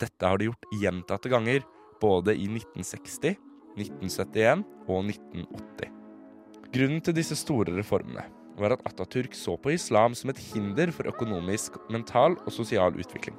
Dette 0.00 0.26
har 0.26 0.38
de 0.38 0.48
gjort 0.48 0.68
gjentatte 0.80 1.30
ganger, 1.32 1.64
både 2.04 2.36
i 2.36 2.46
1960, 2.50 3.36
1971 3.80 4.64
og 4.86 5.08
1980. 5.08 5.92
Grunnen 6.74 7.04
til 7.06 7.16
disse 7.16 7.36
store 7.38 7.76
reformene 7.78 8.26
var 8.58 8.76
at 8.76 8.84
Atatürk 8.86 9.34
så 9.34 9.56
på 9.58 9.72
islam 9.74 10.14
som 10.14 10.30
et 10.30 10.40
hinder 10.52 10.92
for 10.94 11.08
økonomisk, 11.10 11.78
mental 11.90 12.36
og 12.44 12.52
sosial 12.54 12.94
utvikling. 13.00 13.36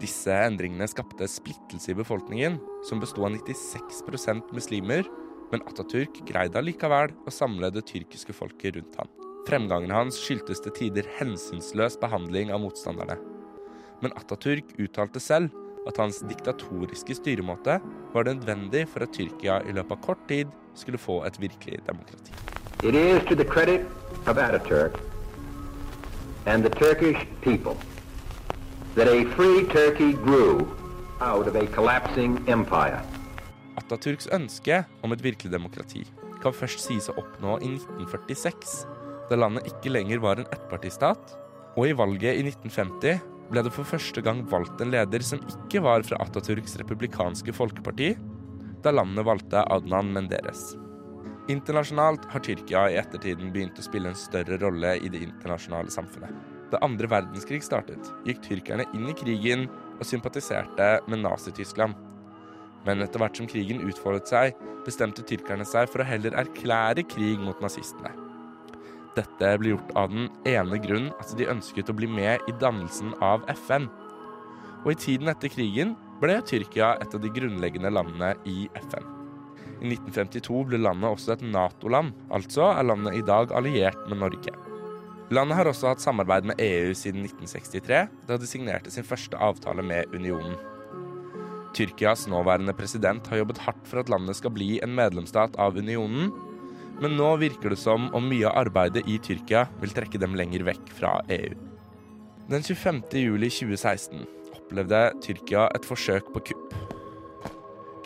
Disse 0.00 0.32
endringene 0.32 0.88
skapte 0.88 1.28
splittelse 1.28 1.92
i 1.92 1.98
befolkningen, 1.98 2.56
som 2.88 3.00
besto 3.02 3.24
av 3.26 3.34
96% 3.36 4.52
muslimer, 4.56 5.08
men 5.52 5.64
Atatürk 5.68 6.22
greide 6.28 6.60
allikevel 6.60 7.12
å 7.26 7.34
samle 7.34 7.72
det 7.74 7.84
tyrkiske 7.90 8.36
folket 8.36 8.78
rundt 8.78 8.96
ham. 9.00 9.10
Fremgangen 9.48 9.92
hans 9.92 10.20
skyldtes 10.20 10.62
til 10.64 10.76
tider 10.76 11.08
hensynsløs 11.18 11.98
behandling 12.00 12.52
av 12.54 12.62
motstanderne. 12.64 13.16
Men 14.00 14.14
Atatürk 14.16 14.72
uttalte 14.80 15.20
selv 15.20 15.52
at 15.88 15.96
hans 15.96 16.20
diktatoriske 16.28 17.14
styremåte 17.14 17.78
var 18.14 18.28
nødvendig 18.28 18.86
for 18.88 19.04
at 19.06 19.12
Tyrkia 19.16 19.60
i 19.64 19.72
løpet 19.72 19.96
av 19.96 20.02
kort 20.04 20.26
tid 20.28 20.50
skulle 20.74 20.98
få 20.98 21.22
et 21.24 21.40
virkelig 21.40 21.80
demokrati. 21.86 22.32
It 22.82 22.94
is 22.94 23.22
to 23.28 23.34
the 23.34 23.44
credit 23.44 23.86
of 24.26 24.38
Ataturk 24.38 25.00
and 26.46 26.64
the 26.64 26.70
Turkish 26.70 27.26
people 27.42 27.76
that 28.94 29.08
a 29.08 29.24
free 29.36 29.64
Turkey 29.68 30.12
grew 30.12 30.66
out 31.20 31.46
of 31.46 31.56
a 31.56 31.66
collapsing 31.66 32.48
empire. 32.48 33.00
Atatürks 33.76 34.28
ønske 34.32 34.84
om 35.02 35.12
et 35.12 35.22
virkelig 35.24 35.52
demokrati 35.52 36.04
kan 36.42 36.56
først 36.56 36.80
sies 36.80 37.08
å 37.10 37.16
oppnå 37.20 37.58
i 37.60 37.68
1946, 37.76 38.84
da 39.30 39.36
landet 39.36 39.68
ikke 39.68 39.92
lenger 39.92 40.22
var 40.24 40.40
en 40.40 40.48
ettpartistat, 40.48 41.36
og 41.76 41.86
i 41.86 41.94
valget 41.96 42.40
i 42.40 42.46
1950 42.48 43.20
ble 43.50 43.64
det 43.66 43.72
for 43.74 43.88
første 43.88 44.22
gang 44.24 44.44
valgt 44.50 44.80
en 44.82 44.92
leder 44.94 45.24
som 45.26 45.42
ikke 45.50 45.82
var 45.84 46.04
fra 46.06 46.20
Ataturks 46.22 46.76
republikanske 46.80 47.54
folkeparti, 47.54 48.14
da 48.84 48.92
landet 48.94 49.26
valgte 49.26 49.64
Adnan 49.74 50.12
Menderes. 50.14 50.70
Internasjonalt 51.50 52.28
har 52.30 52.44
Tyrkia 52.46 52.84
i 52.92 52.98
ettertiden 53.00 53.50
begynt 53.54 53.78
å 53.80 53.84
spille 53.84 54.12
en 54.12 54.18
større 54.18 54.60
rolle 54.62 54.94
i 55.00 55.10
det 55.10 55.22
internasjonale 55.24 55.90
samfunnet. 55.90 56.30
Da 56.70 56.78
andre 56.86 57.10
verdenskrig 57.10 57.64
startet, 57.66 58.12
gikk 58.28 58.44
tyrkerne 58.44 58.86
inn 58.94 59.08
i 59.10 59.16
krigen 59.18 59.66
og 59.96 60.06
sympatiserte 60.06 60.92
med 61.10 61.24
Nazi-Tyskland. 61.24 61.96
Men 62.86 63.02
etter 63.02 63.20
hvert 63.20 63.40
som 63.40 63.50
krigen 63.50 63.82
utfoldet 63.82 64.30
seg, 64.30 64.54
bestemte 64.86 65.26
tyrkerne 65.26 65.66
seg 65.68 65.90
for 65.90 66.04
å 66.04 66.08
heller 66.08 66.38
erklære 66.38 67.04
krig 67.10 67.42
mot 67.42 67.58
nazistene. 67.64 68.14
Dette 69.16 69.54
ble 69.58 69.74
gjort 69.74 69.90
av 69.98 70.12
den 70.12 70.28
ene 70.46 70.78
grunn 70.82 71.08
at 71.18 71.32
de 71.38 71.48
ønsket 71.50 71.90
å 71.90 71.96
bli 71.98 72.06
med 72.10 72.46
i 72.50 72.54
dannelsen 72.60 73.14
av 73.24 73.42
FN. 73.56 73.88
Og 74.84 74.92
i 74.94 75.00
tiden 75.00 75.30
etter 75.32 75.50
krigen 75.52 75.96
ble 76.20 76.38
Tyrkia 76.46 76.94
et 77.02 77.14
av 77.16 77.22
de 77.22 77.32
grunnleggende 77.32 77.90
landene 77.92 78.34
i 78.48 78.68
FN. 78.86 79.06
I 79.80 79.88
1952 79.94 80.64
ble 80.68 80.80
landet 80.82 81.08
også 81.08 81.34
et 81.34 81.44
Nato-land, 81.46 82.12
altså 82.30 82.68
er 82.74 82.86
landet 82.86 83.16
i 83.16 83.24
dag 83.24 83.52
alliert 83.56 84.00
med 84.10 84.20
Norge. 84.20 84.52
Landet 85.30 85.56
har 85.56 85.70
også 85.70 85.92
hatt 85.92 86.02
samarbeid 86.02 86.48
med 86.50 86.60
EU 86.60 86.90
siden 86.98 87.24
1963, 87.24 88.02
da 88.28 88.36
de 88.36 88.48
signerte 88.50 88.92
sin 88.92 89.06
første 89.06 89.38
avtale 89.38 89.82
med 89.86 90.10
unionen. 90.14 90.58
Tyrkias 91.74 92.26
nåværende 92.28 92.74
president 92.74 93.28
har 93.30 93.38
jobbet 93.40 93.60
hardt 93.62 93.84
for 93.86 94.02
at 94.02 94.10
landet 94.10 94.36
skal 94.40 94.52
bli 94.52 94.80
en 94.82 94.94
medlemsstat 94.96 95.54
av 95.62 95.78
unionen, 95.78 96.32
men 97.00 97.16
nå 97.16 97.30
virker 97.40 97.72
det 97.72 97.80
som 97.80 98.08
om 98.16 98.28
mye 98.28 98.48
av 98.48 98.66
arbeidet 98.66 99.06
i 99.08 99.16
Tyrkia 99.22 99.64
vil 99.80 99.92
trekke 99.96 100.20
dem 100.20 100.36
lenger 100.38 100.64
vekk 100.68 100.92
fra 100.98 101.16
EU. 101.32 101.54
Den 102.50 102.64
25. 102.66 103.02
juli 103.16 103.48
2016 103.52 104.24
opplevde 104.56 105.02
Tyrkia 105.24 105.68
et 105.74 105.86
forsøk 105.86 106.32
på 106.34 106.42
kupp. 106.50 106.74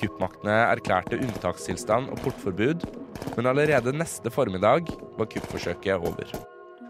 Kuppmaktene 0.00 0.56
erklærte 0.68 1.18
unntakstilstand 1.18 2.10
og 2.12 2.20
portforbud, 2.24 2.84
men 3.38 3.48
allerede 3.50 3.94
neste 3.96 4.30
formiddag 4.32 4.90
var 5.18 5.30
kuppforsøket 5.32 5.96
over. 5.96 6.28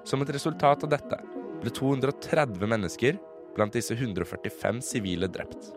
Som 0.04 0.24
et 0.24 0.32
resultat 0.34 0.84
av 0.84 0.92
dette 0.92 1.20
ble 1.62 1.72
230 1.72 2.68
mennesker, 2.68 3.20
blant 3.54 3.76
disse 3.76 3.94
145 3.94 4.82
sivile, 4.84 5.30
drept. 5.30 5.70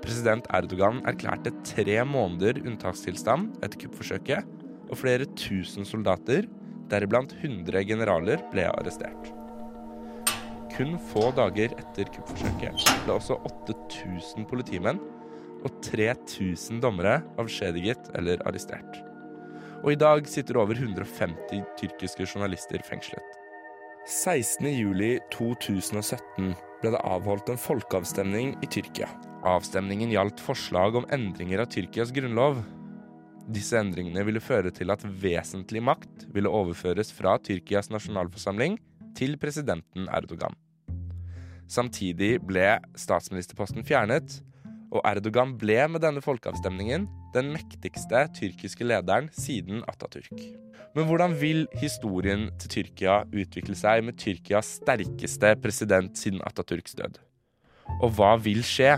President 0.00 0.46
Erdogan 0.56 1.02
erklærte 1.08 1.52
tre 1.66 1.98
måneder 2.08 2.62
unntakstilstand 2.64 3.60
etter 3.60 3.84
kuppforsøket, 3.84 4.48
og 4.90 4.98
flere 4.98 5.26
tusen 5.38 5.86
soldater, 5.86 6.48
deriblant 6.90 7.32
100 7.38 7.84
generaler, 7.86 8.42
ble 8.50 8.66
arrestert. 8.72 9.30
Kun 10.74 10.96
få 11.10 11.30
dager 11.36 11.70
etter 11.78 12.10
kuppforsøket 12.14 12.74
ble 13.04 13.16
også 13.16 13.34
8000 13.46 14.46
politimenn 14.50 15.00
og 15.60 15.70
3000 15.84 16.80
dommere 16.82 17.20
avskjediget 17.40 18.02
eller 18.16 18.42
arrestert. 18.48 18.92
Og 19.80 19.92
i 19.94 20.00
dag 20.00 20.26
sitter 20.28 20.58
over 20.60 20.74
150 20.76 21.62
tyrkiske 21.80 22.24
journalister 22.26 22.80
fengslet. 22.86 23.30
16.07.2017 24.08 26.54
ble 26.80 26.90
det 26.94 27.02
avholdt 27.04 27.48
en 27.52 27.60
folkeavstemning 27.60 28.54
i 28.64 28.66
Tyrkia. 28.72 29.08
Avstemningen 29.46 30.10
gjaldt 30.12 30.40
forslag 30.42 30.96
om 30.96 31.06
endringer 31.12 31.58
av 31.62 31.68
Tyrkias 31.72 32.12
grunnlov. 32.16 32.54
Disse 33.50 33.78
endringene 33.80 34.22
ville 34.26 34.42
føre 34.42 34.70
til 34.74 34.92
at 34.94 35.02
vesentlig 35.22 35.82
makt 35.82 36.28
ville 36.34 36.50
overføres 36.50 37.10
fra 37.14 37.34
Tyrkias 37.42 37.90
nasjonalforsamling 37.90 38.76
til 39.18 39.34
presidenten 39.42 40.06
Erdogan. 40.06 40.54
Samtidig 41.70 42.36
ble 42.46 42.76
statsministerposten 42.98 43.86
fjernet, 43.86 44.40
og 44.90 45.02
Erdogan 45.06 45.54
ble 45.58 45.78
med 45.90 46.02
denne 46.02 46.22
folkeavstemningen 46.22 47.06
den 47.34 47.52
mektigste 47.54 48.24
tyrkiske 48.34 48.86
lederen 48.86 49.28
siden 49.34 49.84
Atatürk. 49.90 50.34
Men 50.96 51.06
hvordan 51.06 51.36
vil 51.38 51.66
historien 51.78 52.48
til 52.58 52.72
Tyrkia 52.74 53.20
utvikle 53.30 53.78
seg 53.78 54.02
med 54.06 54.18
Tyrkias 54.18 54.76
sterkeste 54.80 55.54
president 55.62 56.18
siden 56.18 56.42
Atatürks 56.46 56.98
død? 56.98 57.20
Og 58.00 58.14
hva 58.18 58.34
vil 58.42 58.62
skje? 58.66 58.96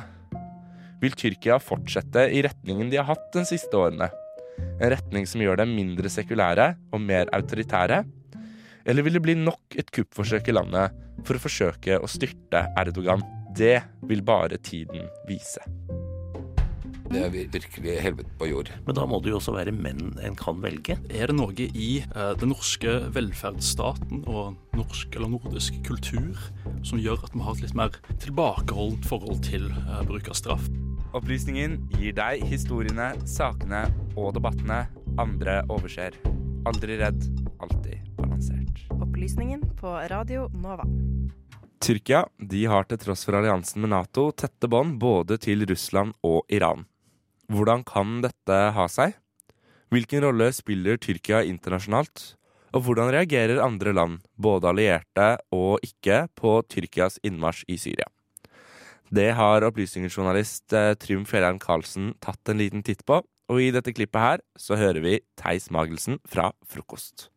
Vil 1.02 1.16
Tyrkia 1.18 1.60
fortsette 1.60 2.28
i 2.32 2.40
retningen 2.44 2.88
de 2.92 3.00
har 3.00 3.10
hatt 3.12 3.28
de 3.36 3.44
siste 3.48 3.76
årene? 3.76 4.08
En 4.58 4.90
retning 4.92 5.28
som 5.28 5.42
gjør 5.42 5.62
dem 5.62 5.74
mindre 5.76 6.10
sekulære 6.12 6.72
og 6.92 7.02
mer 7.04 7.30
autoritære? 7.34 8.02
Eller 8.86 9.06
vil 9.06 9.18
det 9.18 9.24
bli 9.24 9.36
nok 9.38 9.78
et 9.78 9.92
kuppforsøk 9.94 10.50
i 10.50 10.56
landet 10.56 10.96
for 11.26 11.38
å 11.38 11.42
forsøke 11.42 12.00
å 12.02 12.10
styrte 12.10 12.66
Erdogan? 12.78 13.22
Det 13.54 13.78
vil 14.08 14.24
bare 14.26 14.58
tiden 14.64 15.06
vise. 15.28 15.62
Det 17.12 17.20
er 17.20 17.32
virkelig 17.52 17.98
helvete 18.00 18.30
på 18.40 18.46
jord. 18.48 18.70
Men 18.86 18.96
da 18.96 19.02
må 19.04 19.18
det 19.20 19.34
jo 19.34 19.36
også 19.36 19.52
være 19.52 19.74
menn 19.76 20.14
en 20.24 20.36
kan 20.38 20.62
velge. 20.64 20.96
Er 21.12 21.28
det 21.28 21.36
noe 21.36 21.52
i 21.68 21.90
eh, 22.00 22.30
den 22.40 22.54
norske 22.54 22.94
velferdsstaten 23.12 24.24
og 24.24 24.56
norsk 24.78 25.18
eller 25.18 25.34
nordisk 25.34 25.76
kultur 25.84 26.40
som 26.80 27.02
gjør 27.02 27.26
at 27.26 27.36
vi 27.36 27.44
har 27.44 27.58
et 27.58 27.66
litt 27.66 27.76
mer 27.76 28.00
tilbakeholdent 28.24 29.10
forhold 29.10 29.44
til 29.44 29.68
eh, 29.68 30.00
bruk 30.08 30.32
av 30.32 30.40
straff? 30.40 30.72
Opplysningen 31.12 31.74
gir 31.92 32.14
deg 32.16 32.40
historiene, 32.48 33.10
sakene 33.28 33.82
og 34.16 34.30
debattene 34.32 34.86
andre 35.20 35.58
overser. 35.68 36.14
Aldri 36.64 36.96
redd, 37.02 37.26
alltid 37.60 38.06
balansert. 38.16 38.78
Opplysningen 38.96 39.66
på 39.76 39.92
Radio 40.08 40.46
Nova. 40.56 40.86
Tyrkia 41.84 42.22
de 42.38 42.62
har 42.70 42.88
til 42.88 43.00
tross 43.02 43.26
for 43.28 43.36
alliansen 43.36 43.84
med 43.84 43.92
Nato 43.92 44.30
tette 44.32 44.70
bånd 44.72 44.96
både 45.02 45.36
til 45.42 45.66
Russland 45.68 46.16
og 46.24 46.48
Iran. 46.48 46.86
Hvordan 47.52 47.84
kan 47.84 48.22
dette 48.24 48.62
ha 48.72 48.88
seg? 48.88 49.12
Hvilken 49.92 50.24
rolle 50.24 50.48
spiller 50.56 50.96
Tyrkia 50.96 51.42
internasjonalt? 51.44 52.38
Og 52.72 52.86
hvordan 52.86 53.12
reagerer 53.12 53.60
andre 53.60 53.92
land, 53.92 54.22
både 54.40 54.72
allierte 54.72 55.28
og 55.52 55.84
ikke, 55.84 56.24
på 56.32 56.56
Tyrkias 56.72 57.20
innmarsj 57.20 57.66
i 57.68 57.76
Syria? 57.76 58.08
Det 59.12 59.28
har 59.36 59.64
opplysningsjournalist 59.66 60.72
eh, 60.72 60.94
Trym 60.96 61.26
Fjellheim 61.28 61.58
Karlsen 61.60 62.14
tatt 62.24 62.48
en 62.48 62.56
liten 62.62 62.80
titt 62.86 63.04
på, 63.04 63.18
og 63.20 63.58
i 63.60 63.68
dette 63.74 63.92
klippet 63.92 64.22
her 64.24 64.42
så 64.56 64.78
hører 64.80 65.04
vi 65.04 65.18
Theis 65.36 65.68
Magelsen 65.74 66.16
fra 66.24 66.48
Frokost. 66.64 67.28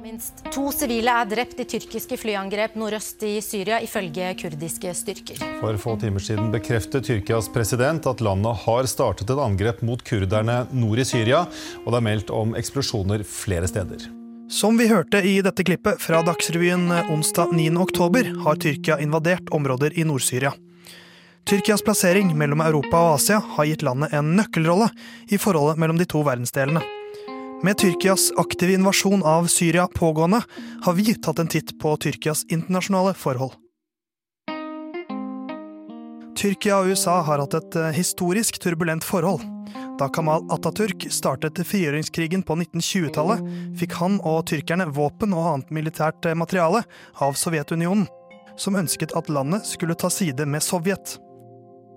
Minst 0.00 0.40
to 0.50 0.70
sivile 0.72 1.12
er 1.12 1.28
drept 1.28 1.60
i 1.60 1.66
tyrkiske 1.68 2.16
flyangrep 2.18 2.74
nordøst 2.80 3.22
i 3.28 3.34
Syria, 3.44 3.78
ifølge 3.84 4.32
kurdiske 4.40 4.94
styrker. 4.96 5.38
For 5.60 5.78
få 5.78 5.94
timer 6.00 6.24
siden 6.24 6.48
bekreftet 6.50 7.04
Tyrkias 7.06 7.50
president 7.52 8.08
at 8.08 8.22
landet 8.24 8.64
har 8.64 8.88
startet 8.90 9.30
et 9.30 9.42
angrep 9.44 9.84
mot 9.86 10.02
kurderne 10.02 10.64
nord 10.72 11.02
i 11.02 11.06
Syria, 11.06 11.44
og 11.84 11.92
det 11.92 12.00
er 12.00 12.06
meldt 12.08 12.32
om 12.34 12.56
eksplosjoner 12.58 13.22
flere 13.28 13.68
steder. 13.70 14.08
Som 14.50 14.80
vi 14.80 14.88
hørte 14.90 15.20
i 15.22 15.36
dette 15.46 15.62
klippet 15.68 16.00
fra 16.02 16.24
Dagsrevyen 16.26 16.88
onsdag 17.12 17.52
9.10, 17.54 18.32
har 18.42 18.58
Tyrkia 18.64 18.98
invadert 19.04 19.52
områder 19.54 19.94
i 19.94 20.08
Nord-Syria. 20.08 20.56
Tyrkias 21.48 21.82
plassering 21.82 22.34
mellom 22.38 22.60
Europa 22.60 22.98
og 23.00 23.14
Asia 23.16 23.40
har 23.56 23.68
gitt 23.68 23.82
landet 23.86 24.12
en 24.14 24.34
nøkkelrolle 24.38 24.90
i 25.32 25.38
forholdet 25.40 25.80
mellom 25.82 25.98
de 25.98 26.06
to 26.08 26.22
verdensdelene. 26.26 26.82
Med 27.64 27.76
Tyrkias 27.76 28.30
aktive 28.40 28.72
invasjon 28.78 29.24
av 29.26 29.48
Syria 29.52 29.88
pågående, 29.94 30.40
har 30.84 30.94
vi 30.96 31.14
tatt 31.14 31.42
en 31.42 31.50
titt 31.50 31.74
på 31.80 31.96
Tyrkias 32.00 32.46
internasjonale 32.48 33.12
forhold. 33.18 33.58
Tyrkia 36.40 36.78
og 36.80 36.88
USA 36.88 37.18
har 37.26 37.42
hatt 37.42 37.54
et 37.58 37.76
eh, 37.76 37.90
historisk 37.92 38.56
turbulent 38.64 39.04
forhold. 39.04 39.42
Da 40.00 40.06
Kamal 40.08 40.46
Atatürk 40.54 41.04
startet 41.12 41.60
frigjøringskrigen 41.68 42.46
på 42.48 42.56
1920-tallet, 42.62 43.42
fikk 43.76 43.98
han 44.00 44.16
og 44.24 44.46
tyrkerne 44.48 44.86
våpen 44.96 45.36
og 45.36 45.50
annet 45.50 45.74
militært 45.76 46.24
eh, 46.24 46.38
materiale 46.38 46.86
av 47.20 47.36
Sovjetunionen, 47.36 48.06
som 48.56 48.78
ønsket 48.80 49.12
at 49.18 49.28
landet 49.28 49.68
skulle 49.68 49.98
ta 50.00 50.08
side 50.08 50.48
med 50.48 50.64
Sovjet. 50.64 51.18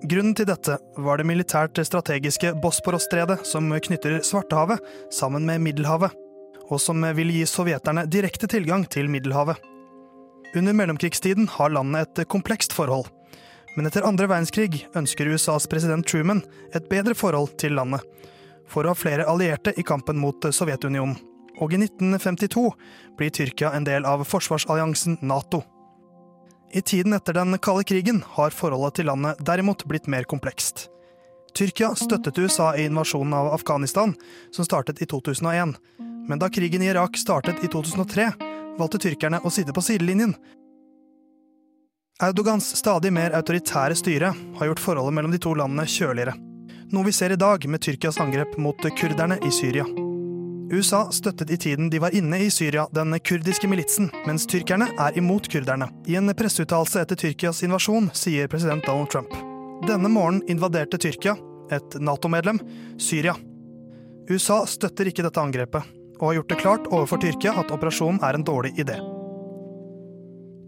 Grunnen 0.04 0.34
til 0.36 0.50
dette 0.50 0.76
var 1.00 1.16
det 1.20 1.24
militært 1.30 1.80
strategiske 1.88 2.50
Bosporos-stredet 2.60 3.38
som 3.48 3.70
knytter 3.72 4.18
Svartehavet 4.28 4.84
sammen 5.16 5.46
med 5.48 5.64
Middelhavet, 5.64 6.12
og 6.68 6.82
som 6.84 7.00
vil 7.16 7.32
gi 7.32 7.46
sovjeterne 7.48 8.04
direkte 8.12 8.50
tilgang 8.52 8.84
til 8.92 9.08
Middelhavet. 9.08 9.56
Under 10.60 10.76
mellomkrigstiden 10.76 11.48
har 11.56 11.72
landet 11.72 12.20
et 12.20 12.28
komplekst 12.28 12.76
forhold, 12.76 13.08
men 13.78 13.88
etter 13.88 14.04
andre 14.04 14.28
verdenskrig 14.28 14.84
ønsker 14.92 15.32
USAs 15.32 15.70
president 15.72 16.04
Truman 16.04 16.44
et 16.76 16.90
bedre 16.92 17.16
forhold 17.16 17.56
til 17.64 17.80
landet, 17.80 18.04
for 18.68 18.84
å 18.84 18.92
ha 18.92 19.00
flere 19.00 19.30
allierte 19.32 19.72
i 19.80 19.88
kampen 19.88 20.20
mot 20.20 20.44
Sovjetunionen. 20.44 21.16
Og 21.64 21.72
i 21.72 21.80
1952 21.80 22.66
blir 23.16 23.32
Tyrkia 23.32 23.72
en 23.72 23.88
del 23.88 24.04
av 24.10 24.26
forsvarsalliansen 24.28 25.22
Nato. 25.24 25.64
I 26.74 26.82
tiden 26.82 27.14
etter 27.14 27.34
den 27.34 27.58
kalde 27.58 27.84
krigen 27.84 28.24
har 28.28 28.50
forholdet 28.50 28.96
til 28.98 29.06
landet 29.06 29.42
derimot 29.46 29.84
blitt 29.86 30.08
mer 30.10 30.26
komplekst. 30.26 30.88
Tyrkia 31.54 31.92
støttet 31.96 32.40
USA 32.42 32.72
i 32.74 32.88
invasjonen 32.88 33.34
av 33.38 33.52
Afghanistan, 33.54 34.16
som 34.52 34.66
startet 34.66 35.02
i 35.02 35.06
2001. 35.06 35.76
Men 36.28 36.42
da 36.42 36.50
krigen 36.50 36.82
i 36.82 36.90
Irak 36.90 37.20
startet 37.22 37.62
i 37.62 37.70
2003, 37.70 38.32
valgte 38.80 39.04
tyrkerne 39.06 39.44
å 39.46 39.52
sitte 39.54 39.76
på 39.76 39.84
sidelinjen. 39.86 40.34
Erdogans 42.24 42.72
stadig 42.80 43.14
mer 43.14 43.38
autoritære 43.38 43.98
styre 44.00 44.32
har 44.34 44.72
gjort 44.72 44.82
forholdet 44.82 45.14
mellom 45.14 45.36
de 45.36 45.42
to 45.46 45.54
landene 45.54 45.86
kjøligere. 45.86 46.34
Noe 46.90 47.06
vi 47.06 47.14
ser 47.14 47.34
i 47.34 47.38
dag 47.38 47.70
med 47.70 47.86
Tyrkias 47.86 48.18
angrep 48.22 48.58
mot 48.58 48.82
kurderne 48.98 49.38
i 49.46 49.54
Syria. 49.54 49.86
USA 50.74 51.12
støttet 51.12 51.52
i 51.52 51.58
tiden 51.58 51.90
de 51.90 52.00
var 52.02 52.16
inne 52.18 52.40
i 52.42 52.50
Syria 52.52 52.88
den 52.92 53.14
kurdiske 53.20 53.68
militsen, 53.70 54.10
mens 54.26 54.48
tyrkerne 54.50 54.88
er 54.98 55.18
imot 55.18 55.46
kurderne. 55.52 55.86
I 56.10 56.18
en 56.18 56.34
presseuttalelse 56.34 57.04
etter 57.04 57.20
Tyrkias 57.20 57.62
invasjon 57.66 58.10
sier 58.18 58.50
president 58.50 58.86
Donald 58.88 59.12
Trump. 59.14 59.36
Denne 59.86 60.10
morgenen 60.10 60.42
invaderte 60.50 60.98
Tyrkia, 60.98 61.36
et 61.72 62.00
Nato-medlem, 62.02 62.58
Syria. 62.98 63.36
USA 64.32 64.64
støtter 64.66 65.12
ikke 65.12 65.26
dette 65.26 65.42
angrepet, 65.42 65.86
og 66.20 66.28
har 66.30 66.40
gjort 66.40 66.50
det 66.56 66.62
klart 66.64 66.90
overfor 66.90 67.22
Tyrkia 67.22 67.54
at 67.62 67.74
operasjonen 67.76 68.24
er 68.26 68.40
en 68.40 68.48
dårlig 68.48 68.74
idé. 68.82 68.98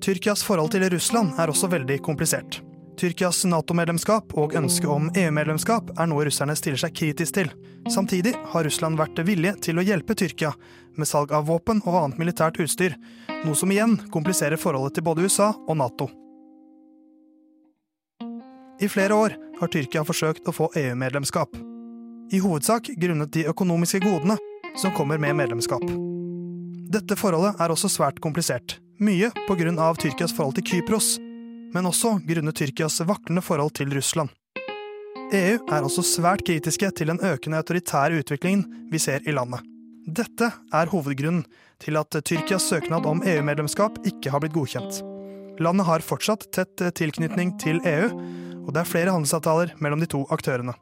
Tyrkias 0.06 0.46
forhold 0.46 0.76
til 0.76 0.86
Russland 0.94 1.34
er 1.42 1.50
også 1.50 1.72
veldig 1.72 1.98
komplisert. 2.06 2.62
Tyrkias 2.96 3.44
Nato-medlemskap 3.46 4.34
og 4.40 4.54
ønsket 4.56 4.88
om 4.90 5.10
EU-medlemskap 5.12 5.92
er 6.00 6.08
noe 6.08 6.26
russerne 6.28 6.56
stiller 6.56 6.80
seg 6.80 6.96
kritisk 6.96 7.36
til. 7.38 7.50
Samtidig 7.92 8.34
har 8.54 8.64
Russland 8.66 8.98
vært 9.00 9.20
villige 9.28 9.56
til 9.68 9.80
å 9.80 9.84
hjelpe 9.86 10.16
Tyrkia 10.18 10.54
med 10.96 11.10
salg 11.10 11.34
av 11.36 11.48
våpen 11.50 11.82
og 11.84 11.98
annet 12.00 12.22
militært 12.22 12.60
utstyr, 12.64 12.96
noe 13.44 13.58
som 13.60 13.72
igjen 13.72 13.98
kompliserer 14.14 14.60
forholdet 14.62 14.98
til 14.98 15.06
både 15.08 15.28
USA 15.28 15.52
og 15.56 15.76
Nato. 15.82 16.10
I 18.82 18.90
flere 18.92 19.16
år 19.16 19.36
har 19.60 19.72
Tyrkia 19.72 20.04
forsøkt 20.08 20.48
å 20.48 20.56
få 20.56 20.72
EU-medlemskap. 20.80 21.52
I 22.32 22.42
hovedsak 22.44 22.90
grunnet 22.98 23.32
de 23.36 23.46
økonomiske 23.52 24.02
godene 24.04 24.40
som 24.80 24.96
kommer 24.96 25.20
med 25.22 25.36
medlemskap. 25.38 25.84
Dette 26.96 27.18
forholdet 27.20 27.60
er 27.60 27.72
også 27.72 27.92
svært 27.92 28.20
komplisert, 28.24 28.80
mye 29.00 29.32
pga. 29.48 29.94
Tyrkias 30.00 30.36
forhold 30.36 30.56
til 30.60 30.68
Kypros, 30.72 31.16
men 31.76 31.90
også 31.90 32.16
grunnet 32.24 32.56
Tyrkias 32.56 33.02
vaklende 33.04 33.44
forhold 33.44 33.76
til 33.76 33.92
Russland. 33.92 34.32
EU 35.36 35.58
er 35.74 35.84
også 35.84 36.04
svært 36.06 36.46
kritiske 36.46 36.88
til 36.96 37.10
den 37.12 37.20
økende 37.26 37.60
autoritære 37.60 38.22
utviklingen 38.22 38.88
vi 38.92 39.02
ser 39.02 39.26
i 39.26 39.34
landet. 39.36 39.64
Dette 40.06 40.52
er 40.74 40.92
hovedgrunnen 40.92 41.44
til 41.82 41.98
at 41.98 42.16
Tyrkias 42.24 42.68
søknad 42.70 43.08
om 43.10 43.24
EU-medlemskap 43.26 43.98
ikke 44.06 44.32
har 44.32 44.44
blitt 44.44 44.54
godkjent. 44.56 45.02
Landet 45.60 45.88
har 45.88 46.06
fortsatt 46.06 46.46
tett 46.54 46.84
tilknytning 47.00 47.56
til 47.60 47.82
EU, 47.90 48.12
og 48.66 48.72
det 48.76 48.84
er 48.84 48.90
flere 48.92 49.16
handelsavtaler 49.16 49.74
mellom 49.82 50.04
de 50.04 50.10
to 50.14 50.24
aktørene. 50.32 50.78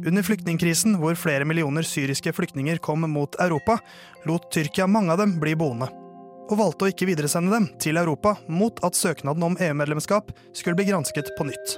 Under 0.00 0.24
flyktningkrisen, 0.24 0.98
hvor 0.98 1.14
flere 1.14 1.46
millioner 1.46 1.86
syriske 1.86 2.32
flyktninger 2.34 2.80
kom 2.82 3.04
mot 3.12 3.36
Europa, 3.38 3.78
lot 4.26 4.50
Tyrkia 4.52 4.88
mange 4.90 5.14
av 5.14 5.22
dem 5.22 5.38
bli 5.40 5.54
boende 5.54 5.90
og 6.50 6.58
valgte 6.58 6.86
å 6.86 6.90
ikke 6.90 7.06
videresende 7.08 7.54
dem 7.54 7.68
til 7.82 8.00
Europa 8.00 8.34
mot 8.50 8.82
at 8.86 8.98
søknaden 8.98 9.46
om 9.46 9.56
EU-medlemskap 9.60 10.32
skulle 10.50 10.76
bli 10.78 10.88
gransket 10.90 11.30
på 11.38 11.46
nytt. 11.46 11.76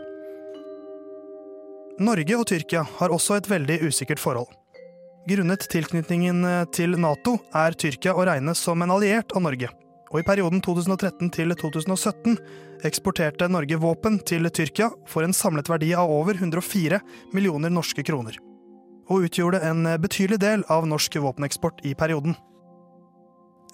Norge 2.03 2.39
og 2.39 2.49
Tyrkia 2.49 2.87
har 2.99 3.13
også 3.13 3.37
et 3.37 3.49
veldig 3.51 3.83
usikkert 3.85 4.21
forhold. 4.23 4.49
Grunnet 5.29 5.69
tilknytningen 5.71 6.43
til 6.75 6.97
Nato 6.99 7.37
er 7.55 7.77
Tyrkia 7.79 8.17
å 8.17 8.25
regne 8.27 8.57
som 8.59 8.81
en 8.83 8.91
alliert 8.91 9.37
av 9.37 9.45
Norge, 9.45 9.69
og 10.11 10.19
i 10.19 10.25
perioden 10.27 10.63
2013 10.65 11.31
til 11.37 11.55
2017 11.55 12.39
eksporterte 12.89 13.47
Norge 13.53 13.79
våpen 13.79 14.19
til 14.27 14.49
Tyrkia 14.51 14.89
for 15.07 15.23
en 15.23 15.37
samlet 15.37 15.69
verdi 15.71 15.93
av 15.95 16.11
over 16.11 16.41
104 16.41 16.99
millioner 17.37 17.71
norske 17.71 18.03
kroner, 18.09 18.41
og 19.13 19.29
utgjorde 19.29 19.63
en 19.69 19.85
betydelig 20.03 20.41
del 20.43 20.67
av 20.73 20.89
norsk 20.91 21.21
våpeneksport 21.23 21.85
i 21.87 21.95
perioden. 21.95 22.35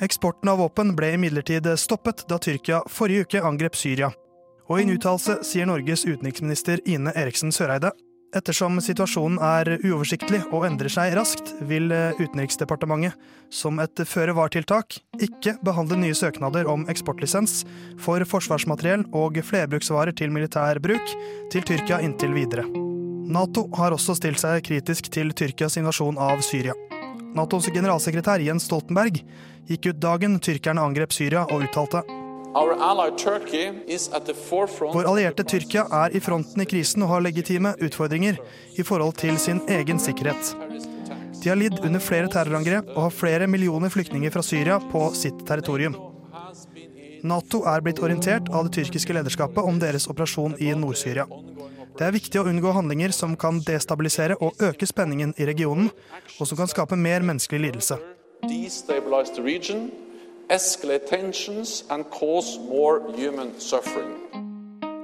Eksporten 0.01 0.51
av 0.53 0.59
våpen 0.63 0.95
ble 0.97 1.13
imidlertid 1.17 1.67
stoppet 1.79 2.25
da 2.31 2.39
Tyrkia 2.39 2.83
forrige 2.87 3.27
uke 3.27 3.43
angrep 3.43 3.77
Syria. 3.77 4.13
Og 4.69 4.79
i 4.79 4.85
en 4.85 4.93
uttalelse 4.95 5.41
sier 5.49 5.67
Norges 5.67 6.05
utenriksminister 6.07 6.85
Ine 6.87 7.15
Eriksen 7.17 7.55
Søreide 7.55 7.95
Ettersom 8.37 8.77
situasjonen 8.85 9.39
er 9.41 9.71
uoversiktlig 9.79 10.43
og 10.53 10.67
endrer 10.69 10.93
seg 10.93 11.15
raskt, 11.17 11.55
vil 11.65 11.89
Utenriksdepartementet, 12.19 13.17
som 13.49 13.81
et 13.81 14.03
føre-var-tiltak, 14.05 14.99
ikke 15.25 15.55
behandle 15.65 15.97
nye 16.03 16.17
søknader 16.17 16.69
om 16.69 16.85
eksportlisens 16.93 17.63
for 18.05 18.21
forsvarsmateriell 18.29 19.07
og 19.17 19.41
flerbruksvarer 19.49 20.13
til 20.13 20.35
militær 20.35 20.83
bruk 20.85 21.17
til 21.55 21.65
Tyrkia 21.65 22.03
inntil 22.05 22.37
videre. 22.37 22.69
Nato 23.29 23.65
har 23.81 23.97
også 23.97 24.19
stilt 24.21 24.45
seg 24.45 24.61
kritisk 24.69 25.09
til 25.13 25.33
Tyrkias 25.37 25.81
invasjon 25.81 26.21
av 26.21 26.45
Syria. 26.45 26.77
Natos 27.39 27.69
generalsekretær 27.71 28.43
Jens 28.43 28.67
Stoltenberg 28.67 29.21
gikk 29.69 29.93
ut 29.93 30.01
dagen 30.03 30.39
tyrkerne 30.43 30.83
angrep 30.83 31.15
Syria 31.15 31.45
og 31.47 31.69
uttalte 31.69 32.03
vår 34.95 35.07
allierte 35.07 35.45
Tyrkia 35.47 35.85
er 36.01 36.17
i 36.17 36.21
fronten 36.25 36.65
i 36.65 36.67
krisen 36.67 37.05
og 37.05 37.13
har 37.13 37.23
legitime 37.23 37.75
utfordringer 37.85 38.41
i 38.81 38.87
forhold 38.89 39.19
til 39.21 39.37
sin 39.39 39.61
egen 39.69 40.01
sikkerhet. 40.03 40.55
De 41.39 41.53
har 41.53 41.61
lidd 41.61 41.79
under 41.85 42.03
flere 42.03 42.31
terrorangrep 42.33 42.89
og 42.97 43.03
har 43.05 43.15
flere 43.15 43.47
millioner 43.47 43.93
flyktninger 43.95 44.33
fra 44.35 44.43
Syria 44.43 44.81
på 44.91 45.05
sitt 45.15 45.45
territorium. 45.47 45.95
Nato 47.23 47.63
er 47.69 47.85
blitt 47.85 48.03
orientert 48.03 48.49
av 48.51 48.67
det 48.67 48.81
tyrkiske 48.81 49.15
lederskapet 49.15 49.63
om 49.63 49.79
deres 49.79 50.09
operasjon 50.11 50.57
i 50.59 50.73
Nord-Syria. 50.75 51.29
Det 51.99 52.07
er 52.07 52.15
viktig 52.15 52.39
å 52.39 52.45
unngå 52.47 52.71
handlinger 52.77 53.11
som 53.11 53.33
kan 53.35 53.57
destabilisere 53.67 54.37
og 54.39 54.61
øke 54.63 54.87
spenningen 54.87 55.33
i 55.35 55.47
regionen, 55.49 55.89
og 56.39 56.47
som 56.47 56.59
kan 56.61 56.71
skape 56.71 56.95
mer 56.95 57.25
menneskelig 57.27 57.59
lidelse. 57.65 57.97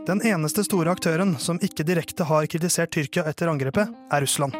Den 0.05 0.23
eneste 0.31 0.65
store 0.69 0.95
aktøren 0.95 1.35
som 1.43 1.59
ikke 1.59 1.89
direkte 1.89 2.29
har 2.31 2.47
kritisert 2.47 2.95
Tyrkia 2.95 3.27
etter 3.27 3.51
angrepet, 3.51 3.91
er 3.91 4.23
Russland. 4.23 4.55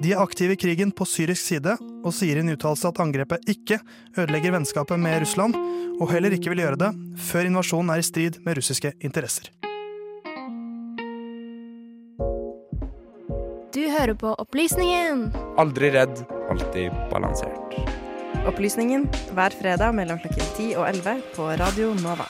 De 0.00 0.14
er 0.14 0.22
aktive 0.22 0.54
i 0.54 0.62
krigen 0.62 0.94
på 0.94 1.04
syrisk 1.10 1.42
side, 1.50 1.76
og 2.00 2.14
sier 2.16 2.38
i 2.38 2.46
en 2.46 2.54
uttalelse 2.54 2.88
at 2.88 3.02
angrepet 3.02 3.44
ikke 3.50 3.80
ødelegger 4.16 4.56
vennskapet 4.56 5.04
med 5.04 5.20
Russland, 5.26 5.58
og 6.00 6.08
heller 6.14 6.32
ikke 6.32 6.54
vil 6.54 6.64
gjøre 6.64 6.80
det 6.86 6.92
før 7.28 7.50
invasjonen 7.50 7.92
er 7.92 8.00
i 8.00 8.08
strid 8.08 8.40
med 8.46 8.62
russiske 8.62 8.94
interesser. 9.04 9.57
Hører 13.98 14.14
på 14.14 14.30
Opplysningen. 14.38 15.24
Aldri 15.58 15.90
redd, 15.90 16.20
alltid 16.52 16.94
balansert. 17.10 17.74
Opplysningen 18.46 19.08
hver 19.34 19.54
fredag 19.58 19.96
mellom 19.96 20.20
klokken 20.22 20.44
10 20.54 20.76
og 20.78 20.84
11 20.86 21.24
på 21.34 21.48
Radio 21.58 21.90
Nova. 21.98 22.26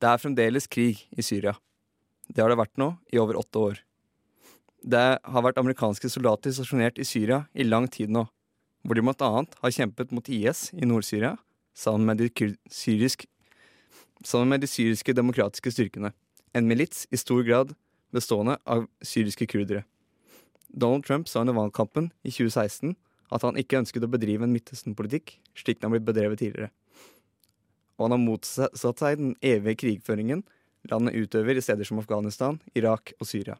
Det 0.00 0.08
er 0.08 0.18
fremdeles 0.18 0.66
krig 0.66 1.04
i 1.12 1.22
Syria. 1.22 1.54
Det 2.26 2.42
har 2.42 2.50
det 2.50 2.58
vært 2.58 2.78
nå 2.80 2.94
i 3.12 3.20
over 3.20 3.38
åtte 3.38 3.62
år. 3.62 3.80
Det 4.80 5.06
har 5.20 5.44
vært 5.44 5.60
amerikanske 5.60 6.08
soldater 6.10 6.54
stasjonert 6.56 6.98
i 6.98 7.06
Syria 7.06 7.44
i 7.52 7.66
lang 7.68 7.86
tid 7.92 8.10
nå, 8.10 8.24
hvor 8.82 8.96
de 8.96 9.04
blant 9.04 9.22
annet 9.22 9.58
har 9.60 9.76
kjempet 9.76 10.14
mot 10.16 10.26
IS 10.32 10.70
i 10.72 10.88
Nord-Syria 10.88 11.36
sammen, 11.76 12.08
med 12.08 12.18
de 12.18 12.54
syrisk, 12.72 13.28
sammen 14.24 14.48
med 14.54 14.64
de 14.64 14.68
syriske 14.70 15.14
demokratiske 15.16 15.72
styrkene. 15.74 16.12
En 16.54 16.68
milits 16.68 17.06
i 17.10 17.18
stor 17.20 17.42
grad 17.46 17.74
bestående 18.14 18.58
av 18.66 18.86
syriske 19.02 19.46
kurdere. 19.46 19.84
Donald 20.68 21.04
Trump 21.06 21.28
sa 21.28 21.40
under 21.40 21.56
valgkampen 21.56 22.10
i 22.22 22.30
2016 22.30 22.94
at 23.30 23.46
han 23.46 23.58
ikke 23.58 23.78
ønsket 23.80 24.06
å 24.06 24.10
bedrive 24.10 24.46
en 24.46 24.54
Midtøsten-politikk 24.54 25.36
slik 25.58 25.80
den 25.80 25.88
har 25.88 25.96
blitt 25.96 26.08
bedrevet 26.08 26.42
tidligere. 26.42 26.70
Og 27.98 28.06
han 28.06 28.16
har 28.16 28.22
motsatt 28.22 29.02
seg 29.02 29.18
den 29.20 29.34
evige 29.44 29.82
krigføringen 29.84 30.44
landet 30.90 31.14
utøver 31.14 31.58
i 31.58 31.62
steder 31.62 31.84
som 31.84 32.00
Afghanistan, 32.00 32.58
Irak 32.74 33.12
og 33.20 33.28
Syria. 33.28 33.58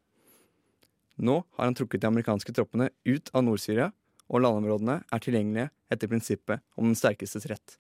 Nå 1.21 1.43
har 1.57 1.67
han 1.69 1.77
trukket 1.77 2.01
de 2.01 2.09
amerikanske 2.09 2.55
troppene 2.57 2.89
ut 3.05 3.29
av 3.37 3.45
Nord-Syria, 3.45 3.91
og 4.31 4.45
landområdene 4.45 5.01
er 5.11 5.23
tilgjengelige 5.23 5.71
etter 5.93 6.09
prinsippet 6.09 6.63
om 6.79 6.89
den 6.89 6.97
sterkestes 6.97 7.49
rett. 7.51 7.77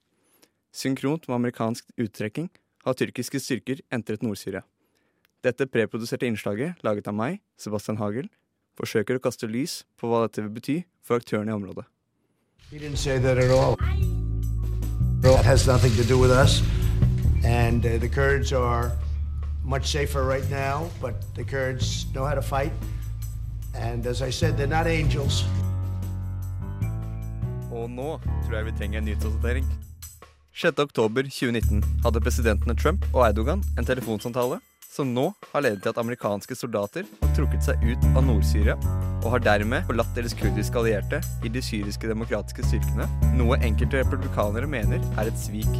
Synkront 0.74 1.26
med 1.28 1.38
amerikansk 1.38 1.88
uttrekking 1.96 2.50
har 2.84 2.96
tyrkiske 2.96 3.40
styrker 3.40 3.80
entret 3.92 4.22
Nord-Syria. 4.22 4.62
Dette 5.44 5.66
preproduserte 5.66 6.28
innslaget, 6.28 6.80
laget 6.84 7.08
av 7.08 7.16
meg, 7.16 7.40
Sebastian 7.56 7.96
Hagel, 8.00 8.28
forsøker 8.76 9.16
å 9.16 9.22
kaste 9.24 9.48
lys 9.48 9.84
på 10.00 10.08
hva 10.08 10.26
dette 10.26 10.44
vil 10.44 10.52
bety 10.52 10.76
for 11.04 11.20
aktørene 11.20 11.52
i 11.52 11.56
området. 11.56 11.86
That 15.22 15.44
has 15.44 15.66
nothing 15.66 15.92
to 15.96 16.04
do 16.04 16.18
with 16.18 16.30
us. 16.30 16.62
And 17.44 17.84
uh, 17.84 17.98
the 17.98 18.08
Kurds 18.08 18.52
are 18.52 18.92
much 19.64 19.86
safer 19.86 20.24
right 20.24 20.48
now, 20.50 20.88
but 21.00 21.14
the 21.34 21.44
Kurds 21.44 22.06
know 22.14 22.24
how 22.24 22.34
to 22.34 22.42
fight. 22.42 22.72
And 23.74 24.06
as 24.06 24.22
I 24.22 24.30
said, 24.30 24.56
they're 24.56 24.66
not 24.66 24.86
angels. 24.86 25.44
Og 27.70 27.90
nå 27.90 28.18
tror 28.46 28.56
jeg 28.56 28.66
vi 28.66 28.72
trenger 28.78 28.98
en 28.98 29.04
nyhetsoppdatering. 29.04 29.66
6.10.2019 30.60 31.80
hadde 32.04 32.20
presidentene 32.20 32.74
Trump 32.76 33.06
og 33.14 33.22
Eidogan 33.24 33.62
en 33.80 33.86
telefonsamtale 33.88 34.58
som 34.90 35.08
nå 35.14 35.30
har 35.54 35.62
ledet 35.64 35.80
til 35.80 35.92
at 35.94 36.00
amerikanske 36.02 36.56
soldater 36.58 37.06
har 37.22 37.30
trukket 37.36 37.64
seg 37.64 37.80
ut 37.86 38.04
av 38.10 38.26
Nord-Syria 38.26 38.74
og 39.22 39.30
har 39.32 39.44
dermed 39.46 39.86
forlatt 39.88 40.12
deres 40.18 40.34
kurdiske 40.36 40.76
allierte 40.76 41.22
i 41.46 41.52
de 41.54 41.62
syriske 41.64 42.10
demokratiske 42.10 42.66
styrkene, 42.66 43.06
noe 43.38 43.56
enkelte 43.64 44.02
republikanere 44.02 44.68
mener 44.68 45.00
er 45.16 45.30
et 45.30 45.40
svik. 45.40 45.70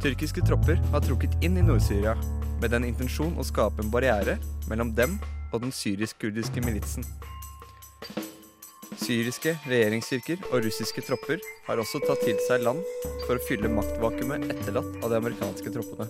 Tyrkiske 0.00 0.46
tropper 0.48 0.80
har 0.94 1.04
trukket 1.04 1.36
inn 1.44 1.60
i 1.60 1.66
Nord-Syria 1.66 2.16
med 2.62 2.72
den 2.72 2.88
intensjon 2.88 3.36
å 3.36 3.44
skape 3.44 3.84
en 3.84 3.92
barriere 3.92 4.38
mellom 4.70 4.94
dem 4.96 5.18
og 5.50 5.60
den 5.66 5.76
syrisk-kurdiske 5.76 6.64
militsen. 6.64 7.04
Syriske 8.98 9.52
regjeringsstyrker 9.70 10.40
og 10.50 10.64
russiske 10.64 11.02
tropper 11.06 11.38
har 11.68 11.78
også 11.78 12.00
tatt 12.02 12.24
til 12.26 12.38
seg 12.48 12.64
land 12.66 12.82
for 13.26 13.36
å 13.36 13.44
fylle 13.46 13.70
maktvakuumet 13.70 14.48
etterlatt 14.50 14.96
av 15.04 15.12
de 15.12 15.20
amerikanske 15.20 15.72
troppene. 15.76 16.08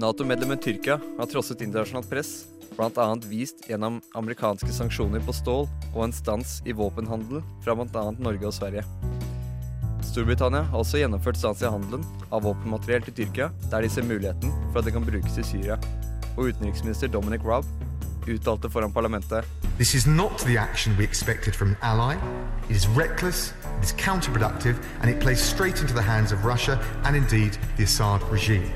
Nato-medlemmet 0.00 0.62
Tyrkia 0.62 1.00
har 1.18 1.28
trosset 1.28 1.64
internasjonalt 1.66 2.06
press, 2.10 2.30
bl.a. 2.76 3.08
vist 3.26 3.66
gjennom 3.66 3.98
amerikanske 4.16 4.70
sanksjoner 4.72 5.24
på 5.26 5.34
stål 5.34 5.66
og 5.90 6.00
en 6.06 6.14
stans 6.14 6.60
i 6.64 6.76
våpenhandel 6.76 7.42
fra 7.64 7.74
bl.a. 7.74 8.06
Norge 8.22 8.46
og 8.46 8.54
Sverige. 8.54 8.86
Storbritannia 10.06 10.62
har 10.70 10.80
også 10.80 11.02
gjennomført 11.02 11.38
stans 11.38 11.60
i 11.62 11.70
handelen 11.70 12.06
av 12.30 12.46
våpenmateriell 12.46 13.04
til 13.08 13.18
Tyrkia, 13.18 13.50
der 13.74 13.82
de 13.82 13.90
ser 13.90 14.06
muligheten 14.06 14.54
for 14.70 14.80
at 14.80 14.86
det 14.86 14.94
kan 14.94 15.06
brukes 15.06 15.38
i 15.38 15.46
Syria. 15.46 15.76
Og 16.36 16.54
utenriksminister 16.54 17.10
Dominic 17.10 17.44
Raab 17.46 17.66
uttalte 18.26 18.68
foran 18.68 18.92
parlamentet 18.92 19.44
This 19.78 19.94
is 19.94 20.06
not 20.06 20.38
the 20.44 20.58
action 20.58 20.94
we 20.98 21.04
expected 21.04 21.54
from 21.56 21.70
an 21.70 21.76
ally. 21.80 22.16
It 22.68 22.76
is 22.76 22.86
reckless, 22.88 23.54
it 23.78 23.84
is 23.84 23.92
counterproductive, 23.94 24.76
and 25.00 25.10
it 25.10 25.20
plays 25.20 25.40
straight 25.40 25.80
into 25.80 25.94
the 25.94 26.02
hands 26.02 26.32
of 26.32 26.44
Russia 26.44 26.78
and 27.04 27.16
indeed 27.16 27.56
the 27.76 27.84
Assad 27.84 28.22
regime. 28.30 28.70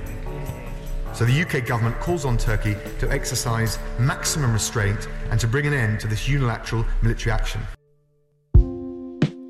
So 1.12 1.24
the 1.24 1.42
UK 1.42 1.66
government 1.66 2.00
calls 2.00 2.24
on 2.24 2.38
Turkey 2.38 2.74
to 2.98 3.10
exercise 3.10 3.78
maximum 3.98 4.52
restraint 4.52 5.08
and 5.30 5.38
to 5.40 5.46
bring 5.46 5.66
an 5.66 5.72
end 5.72 6.00
to 6.00 6.08
this 6.08 6.26
unilateral 6.26 6.84
military 7.02 7.30
action. 7.30 7.60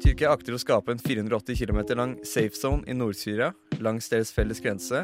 Tyrkia 0.04 0.28
akter 0.34 0.52
å 0.52 0.58
skape 0.60 0.92
en 0.92 0.98
480 1.00 1.56
km 1.56 1.96
lang 1.96 2.18
safe 2.22 2.52
zone 2.58 2.84
i 2.86 2.92
Nord-Syria 2.92 3.54
langs 3.80 4.10
deres 4.12 4.34
felles 4.34 4.60
grense, 4.60 5.00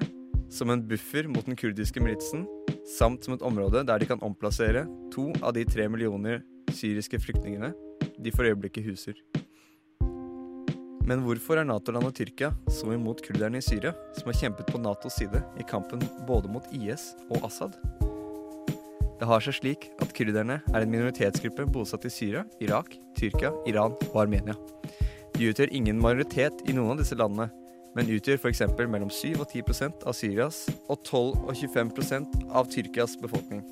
som 0.51 0.71
en 0.71 0.83
buffer 0.83 1.29
mot 1.31 1.47
den 1.47 1.57
kurdiske 1.59 2.03
militsen, 2.03 2.47
samt 2.99 3.25
som 3.25 3.37
et 3.37 3.45
område 3.47 3.85
der 3.87 4.03
de 4.03 4.09
kan 4.11 4.23
omplassere 4.27 4.85
to 5.15 5.31
av 5.43 5.55
de 5.55 5.65
tre 5.65 5.87
millioner 5.89 6.43
syriske 6.75 7.21
flyktningene 7.23 7.73
de 8.19 8.33
for 8.35 8.49
øyeblikket 8.49 8.85
huser. 8.85 9.15
Men 11.07 11.25
hvorfor 11.25 11.59
er 11.59 11.67
Nato-landet 11.67 12.19
Tyrkia 12.21 12.53
så 12.71 12.93
imot 12.95 13.23
kurderne 13.25 13.59
i 13.59 13.65
Syria, 13.65 13.95
som 14.15 14.29
har 14.31 14.37
kjempet 14.37 14.69
på 14.71 14.79
Natos 14.79 15.17
side 15.19 15.41
i 15.59 15.67
kampen 15.67 16.03
både 16.29 16.51
mot 16.53 16.67
IS 16.77 17.15
og 17.31 17.47
Assad? 17.49 17.75
Det 19.21 19.29
har 19.29 19.43
seg 19.45 19.57
slik 19.59 19.89
at 20.01 20.13
kurderne 20.17 20.61
er 20.71 20.81
en 20.81 20.93
minoritetsgruppe 20.93 21.67
bosatt 21.73 22.07
i 22.09 22.13
Syria, 22.13 22.45
Irak, 22.63 22.95
Tyrkia, 23.19 23.51
Iran 23.69 23.97
og 24.13 24.21
Armenia. 24.23 24.55
De 25.35 25.51
utgjør 25.51 25.73
ingen 25.77 26.01
majoritet 26.01 26.63
i 26.69 26.77
noen 26.77 26.95
av 26.95 27.03
disse 27.03 27.19
landene, 27.19 27.51
men 27.97 28.11
utgjør 28.15 28.39
f.eks. 28.39 28.63
mellom 28.79 29.11
7 29.11 29.35
og 29.41 29.47
10% 29.49 30.07
av 30.07 30.17
Syrias 30.17 30.65
og 30.87 31.01
12 31.03 31.45
og 31.47 31.53
25% 31.55 32.41
av 32.51 32.71
Tyrkias 32.71 33.17
befolkning. 33.21 33.65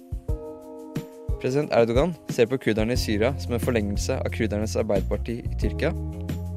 President 1.38 1.70
Erdogan 1.70 2.16
ser 2.34 2.48
på 2.50 2.58
kurderne 2.58 2.96
i 2.96 2.98
Syria 2.98 3.30
som 3.38 3.54
en 3.54 3.62
forlengelse 3.62 4.16
av 4.18 4.32
kurdernes 4.34 4.74
arbeiderparti 4.80 5.38
i 5.46 5.58
Tyrkia, 5.62 5.92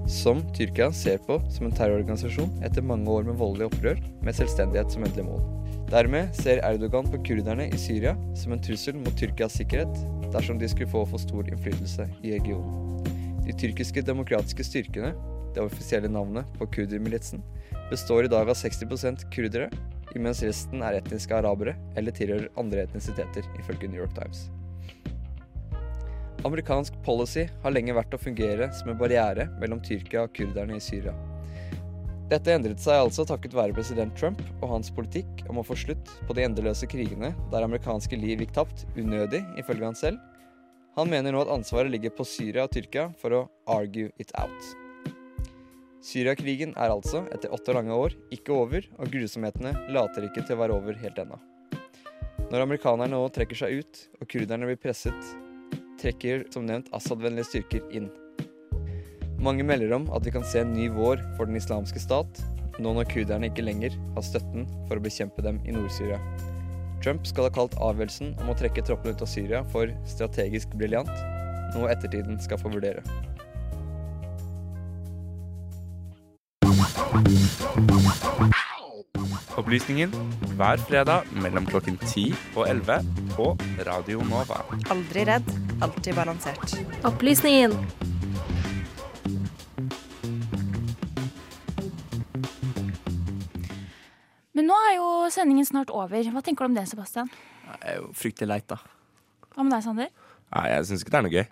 som 0.10 0.42
Tyrkia 0.58 0.90
ser 0.96 1.22
på 1.28 1.38
som 1.54 1.68
en 1.68 1.76
terrororganisasjon 1.78 2.64
etter 2.66 2.86
mange 2.86 3.10
år 3.14 3.28
med 3.30 3.38
voldelig 3.38 3.70
opprør, 3.70 4.02
med 4.26 4.36
selvstendighet 4.36 4.90
som 4.92 5.06
endelig 5.06 5.28
mål. 5.30 5.44
Dermed 5.92 6.34
ser 6.34 6.64
Erdogan 6.66 7.10
på 7.12 7.20
kurderne 7.28 7.68
i 7.70 7.78
Syria 7.80 8.16
som 8.38 8.56
en 8.56 8.64
trussel 8.64 8.98
mot 8.98 9.14
Tyrkias 9.20 9.60
sikkerhet 9.60 9.92
dersom 10.34 10.58
de 10.60 10.70
skulle 10.72 10.90
få 10.90 11.04
for 11.06 11.22
stor 11.22 11.46
innflytelse 11.46 12.08
i 12.24 12.34
regionen. 12.38 13.06
De 13.46 13.54
tyrkiske 13.58 14.02
demokratiske 14.08 14.64
styrkene, 14.64 15.12
det 15.56 15.64
offisielle 15.64 16.12
navnet 16.12 16.48
på 16.58 16.68
kurdermilitsen, 16.78 17.44
består 17.90 18.26
i 18.26 18.32
dag 18.32 18.50
av 18.50 18.56
60% 18.56 19.28
kurdere, 19.34 19.70
imens 20.16 20.44
resten 20.44 20.84
er 20.84 21.00
etniske 21.00 21.36
arabere 21.36 21.76
eller 22.00 22.16
tilhører 22.16 22.50
andre 22.60 22.86
etnisiteter, 22.88 23.48
ifølge 23.60 23.92
New 23.92 24.02
York 24.04 24.16
Times. 24.18 24.50
Amerikansk 26.48 26.96
policy 27.06 27.46
har 27.64 27.74
lenge 27.76 27.94
vært 27.94 28.16
å 28.18 28.22
fungere 28.22 28.72
som 28.74 28.90
en 28.90 28.98
barriere 28.98 29.46
mellom 29.62 29.82
Tyrkia 29.86 30.26
og 30.26 30.34
kurderne 30.34 30.80
i 30.80 30.82
Syria. 30.82 31.14
Dette 32.32 32.54
endret 32.56 32.80
seg 32.80 32.96
altså 32.96 33.26
takket 33.28 33.54
være 33.58 33.76
president 33.76 34.14
Trump 34.18 34.40
og 34.62 34.70
hans 34.72 34.90
politikk 34.96 35.44
om 35.52 35.60
å 35.60 35.66
få 35.68 35.76
slutt 35.78 36.14
på 36.28 36.36
de 36.38 36.46
endeløse 36.48 36.88
krigene 36.90 37.34
der 37.52 37.68
amerikanske 37.68 38.16
liv 38.16 38.42
gikk 38.42 38.56
tapt 38.56 38.86
unødig, 38.96 39.44
ifølge 39.60 39.90
han 39.90 40.00
selv. 40.00 40.22
Han 40.96 41.12
mener 41.12 41.36
nå 41.36 41.44
at 41.44 41.52
ansvaret 41.52 41.92
ligger 41.92 42.16
på 42.16 42.26
Syria 42.28 42.66
og 42.66 42.72
Tyrkia 42.74 43.10
for 43.20 43.36
å 43.36 43.48
argue 43.70 44.10
it 44.18 44.32
out. 44.40 44.72
Syriakrigen 46.02 46.72
er 46.82 46.90
altså, 46.90 47.22
etter 47.30 47.52
åtte 47.54 47.76
lange 47.78 47.94
år, 47.94 48.16
ikke 48.34 48.56
over, 48.56 48.86
og 48.98 49.12
grusomhetene 49.14 49.76
later 49.94 50.26
ikke 50.26 50.42
til 50.48 50.58
å 50.58 50.62
være 50.64 50.78
over 50.80 50.98
helt 50.98 51.20
ennå. 51.22 51.38
Når 52.50 52.64
amerikanerne 52.66 53.14
nå 53.14 53.22
trekker 53.32 53.60
seg 53.60 53.84
ut, 53.84 54.00
og 54.18 54.30
kurderne 54.34 54.66
blir 54.66 54.80
presset, 54.82 55.30
trekker 56.02 56.48
som 56.54 56.66
nevnt 56.66 56.90
Assad-vennlige 56.98 57.52
styrker 57.52 57.86
inn. 57.94 58.10
Mange 59.42 59.66
melder 59.66 59.94
om 59.96 60.10
at 60.14 60.26
vi 60.26 60.34
kan 60.34 60.46
se 60.46 60.64
en 60.64 60.74
ny 60.74 60.90
vår 60.94 61.22
for 61.38 61.46
den 61.50 61.60
islamske 61.62 62.02
stat, 62.02 62.42
nå 62.82 62.96
når 62.98 63.10
kurderne 63.14 63.52
ikke 63.52 63.66
lenger 63.66 63.94
har 64.16 64.26
støtten 64.26 64.66
for 64.88 64.98
å 64.98 65.06
bekjempe 65.06 65.46
dem 65.46 65.62
i 65.70 65.76
Nord-Syria. 65.76 66.18
Trump 67.02 67.30
skal 67.30 67.48
ha 67.48 67.54
kalt 67.54 67.78
avgjørelsen 67.82 68.36
om 68.42 68.50
å 68.50 68.58
trekke 68.58 68.84
troppene 68.86 69.14
ut 69.14 69.22
av 69.22 69.30
Syria 69.30 69.62
for 69.74 69.94
strategisk 70.10 70.74
briljant, 70.82 71.14
noe 71.78 71.94
ettertiden 71.94 72.42
skal 72.42 72.62
få 72.62 72.74
vurdere. 72.74 73.06
Opplysningen 79.60 80.14
hver 80.58 80.80
fredag 80.88 81.28
mellom 81.44 81.66
klokken 81.70 81.98
10 82.02 82.32
og 82.56 82.64
11 82.70 83.04
på 83.36 83.46
Radio 83.88 84.24
Nova. 84.26 84.62
Aldri 84.94 85.26
redd, 85.28 85.48
alltid 85.84 86.16
balansert. 86.18 86.76
Opplysningen. 87.08 87.76
Men 94.52 94.68
nå 94.68 94.76
er 94.90 94.98
jo 94.98 95.08
sendingen 95.34 95.66
snart 95.68 95.94
over. 95.94 96.26
Hva 96.34 96.42
tenker 96.46 96.66
du 96.66 96.72
om 96.72 96.78
det, 96.78 96.88
Sebastian? 96.90 97.32
Jeg 97.68 97.82
er 97.94 98.02
jo 98.02 98.12
fryktelig 98.18 98.50
leit, 98.52 98.68
da. 98.72 98.82
Hva 99.56 99.66
med 99.66 99.76
deg, 99.76 99.84
Sander? 99.86 100.14
Nei, 100.52 100.68
jeg 100.74 100.90
syns 100.90 101.06
ikke 101.06 101.14
det 101.14 101.20
er 101.22 101.28
noe 101.28 101.38
gøy. 101.38 101.50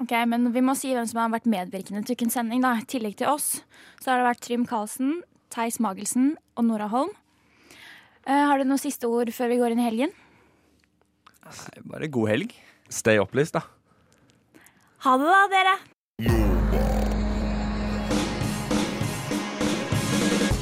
Ok, 0.00 0.12
men 0.26 0.52
Vi 0.52 0.60
må 0.64 0.74
si 0.76 0.92
hvem 0.94 1.06
som 1.06 1.20
har 1.20 1.30
vært 1.34 1.46
medvirkende 1.50 2.04
til 2.06 2.16
ukens 2.16 2.32
sending. 2.34 2.62
da. 2.62 2.74
I 2.80 2.84
tillegg 2.88 3.16
til 3.16 3.28
oss 3.28 3.62
så 4.00 4.10
har 4.10 4.18
det 4.18 4.26
vært 4.30 4.40
Trym 4.46 4.64
Karlsen, 4.66 5.22
Theis 5.50 5.78
Magelsen 5.78 6.36
og 6.56 6.64
Nora 6.64 6.88
Holm. 6.88 7.10
Eh, 8.26 8.32
har 8.46 8.58
du 8.58 8.64
noen 8.64 8.78
siste 8.80 9.04
ord 9.10 9.28
før 9.34 9.48
vi 9.48 9.58
går 9.58 9.72
inn 9.72 9.80
i 9.82 9.88
helgen? 9.90 10.12
Nei, 11.44 11.82
bare 11.84 12.08
god 12.08 12.28
helg. 12.30 12.54
Stay 12.88 13.18
opplyst, 13.18 13.52
da. 13.54 13.62
Ha 15.02 15.16
det, 15.18 15.26
da, 15.26 15.48
dere! 15.50 16.82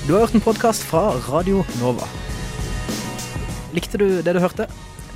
Du 0.06 0.14
har 0.16 0.24
hørt 0.24 0.34
en 0.34 0.42
podkast 0.42 0.82
fra 0.88 1.12
Radio 1.28 1.60
Nova. 1.78 2.08
Likte 3.76 4.00
du 4.00 4.06
det 4.24 4.32
du 4.34 4.40
hørte? 4.42 4.66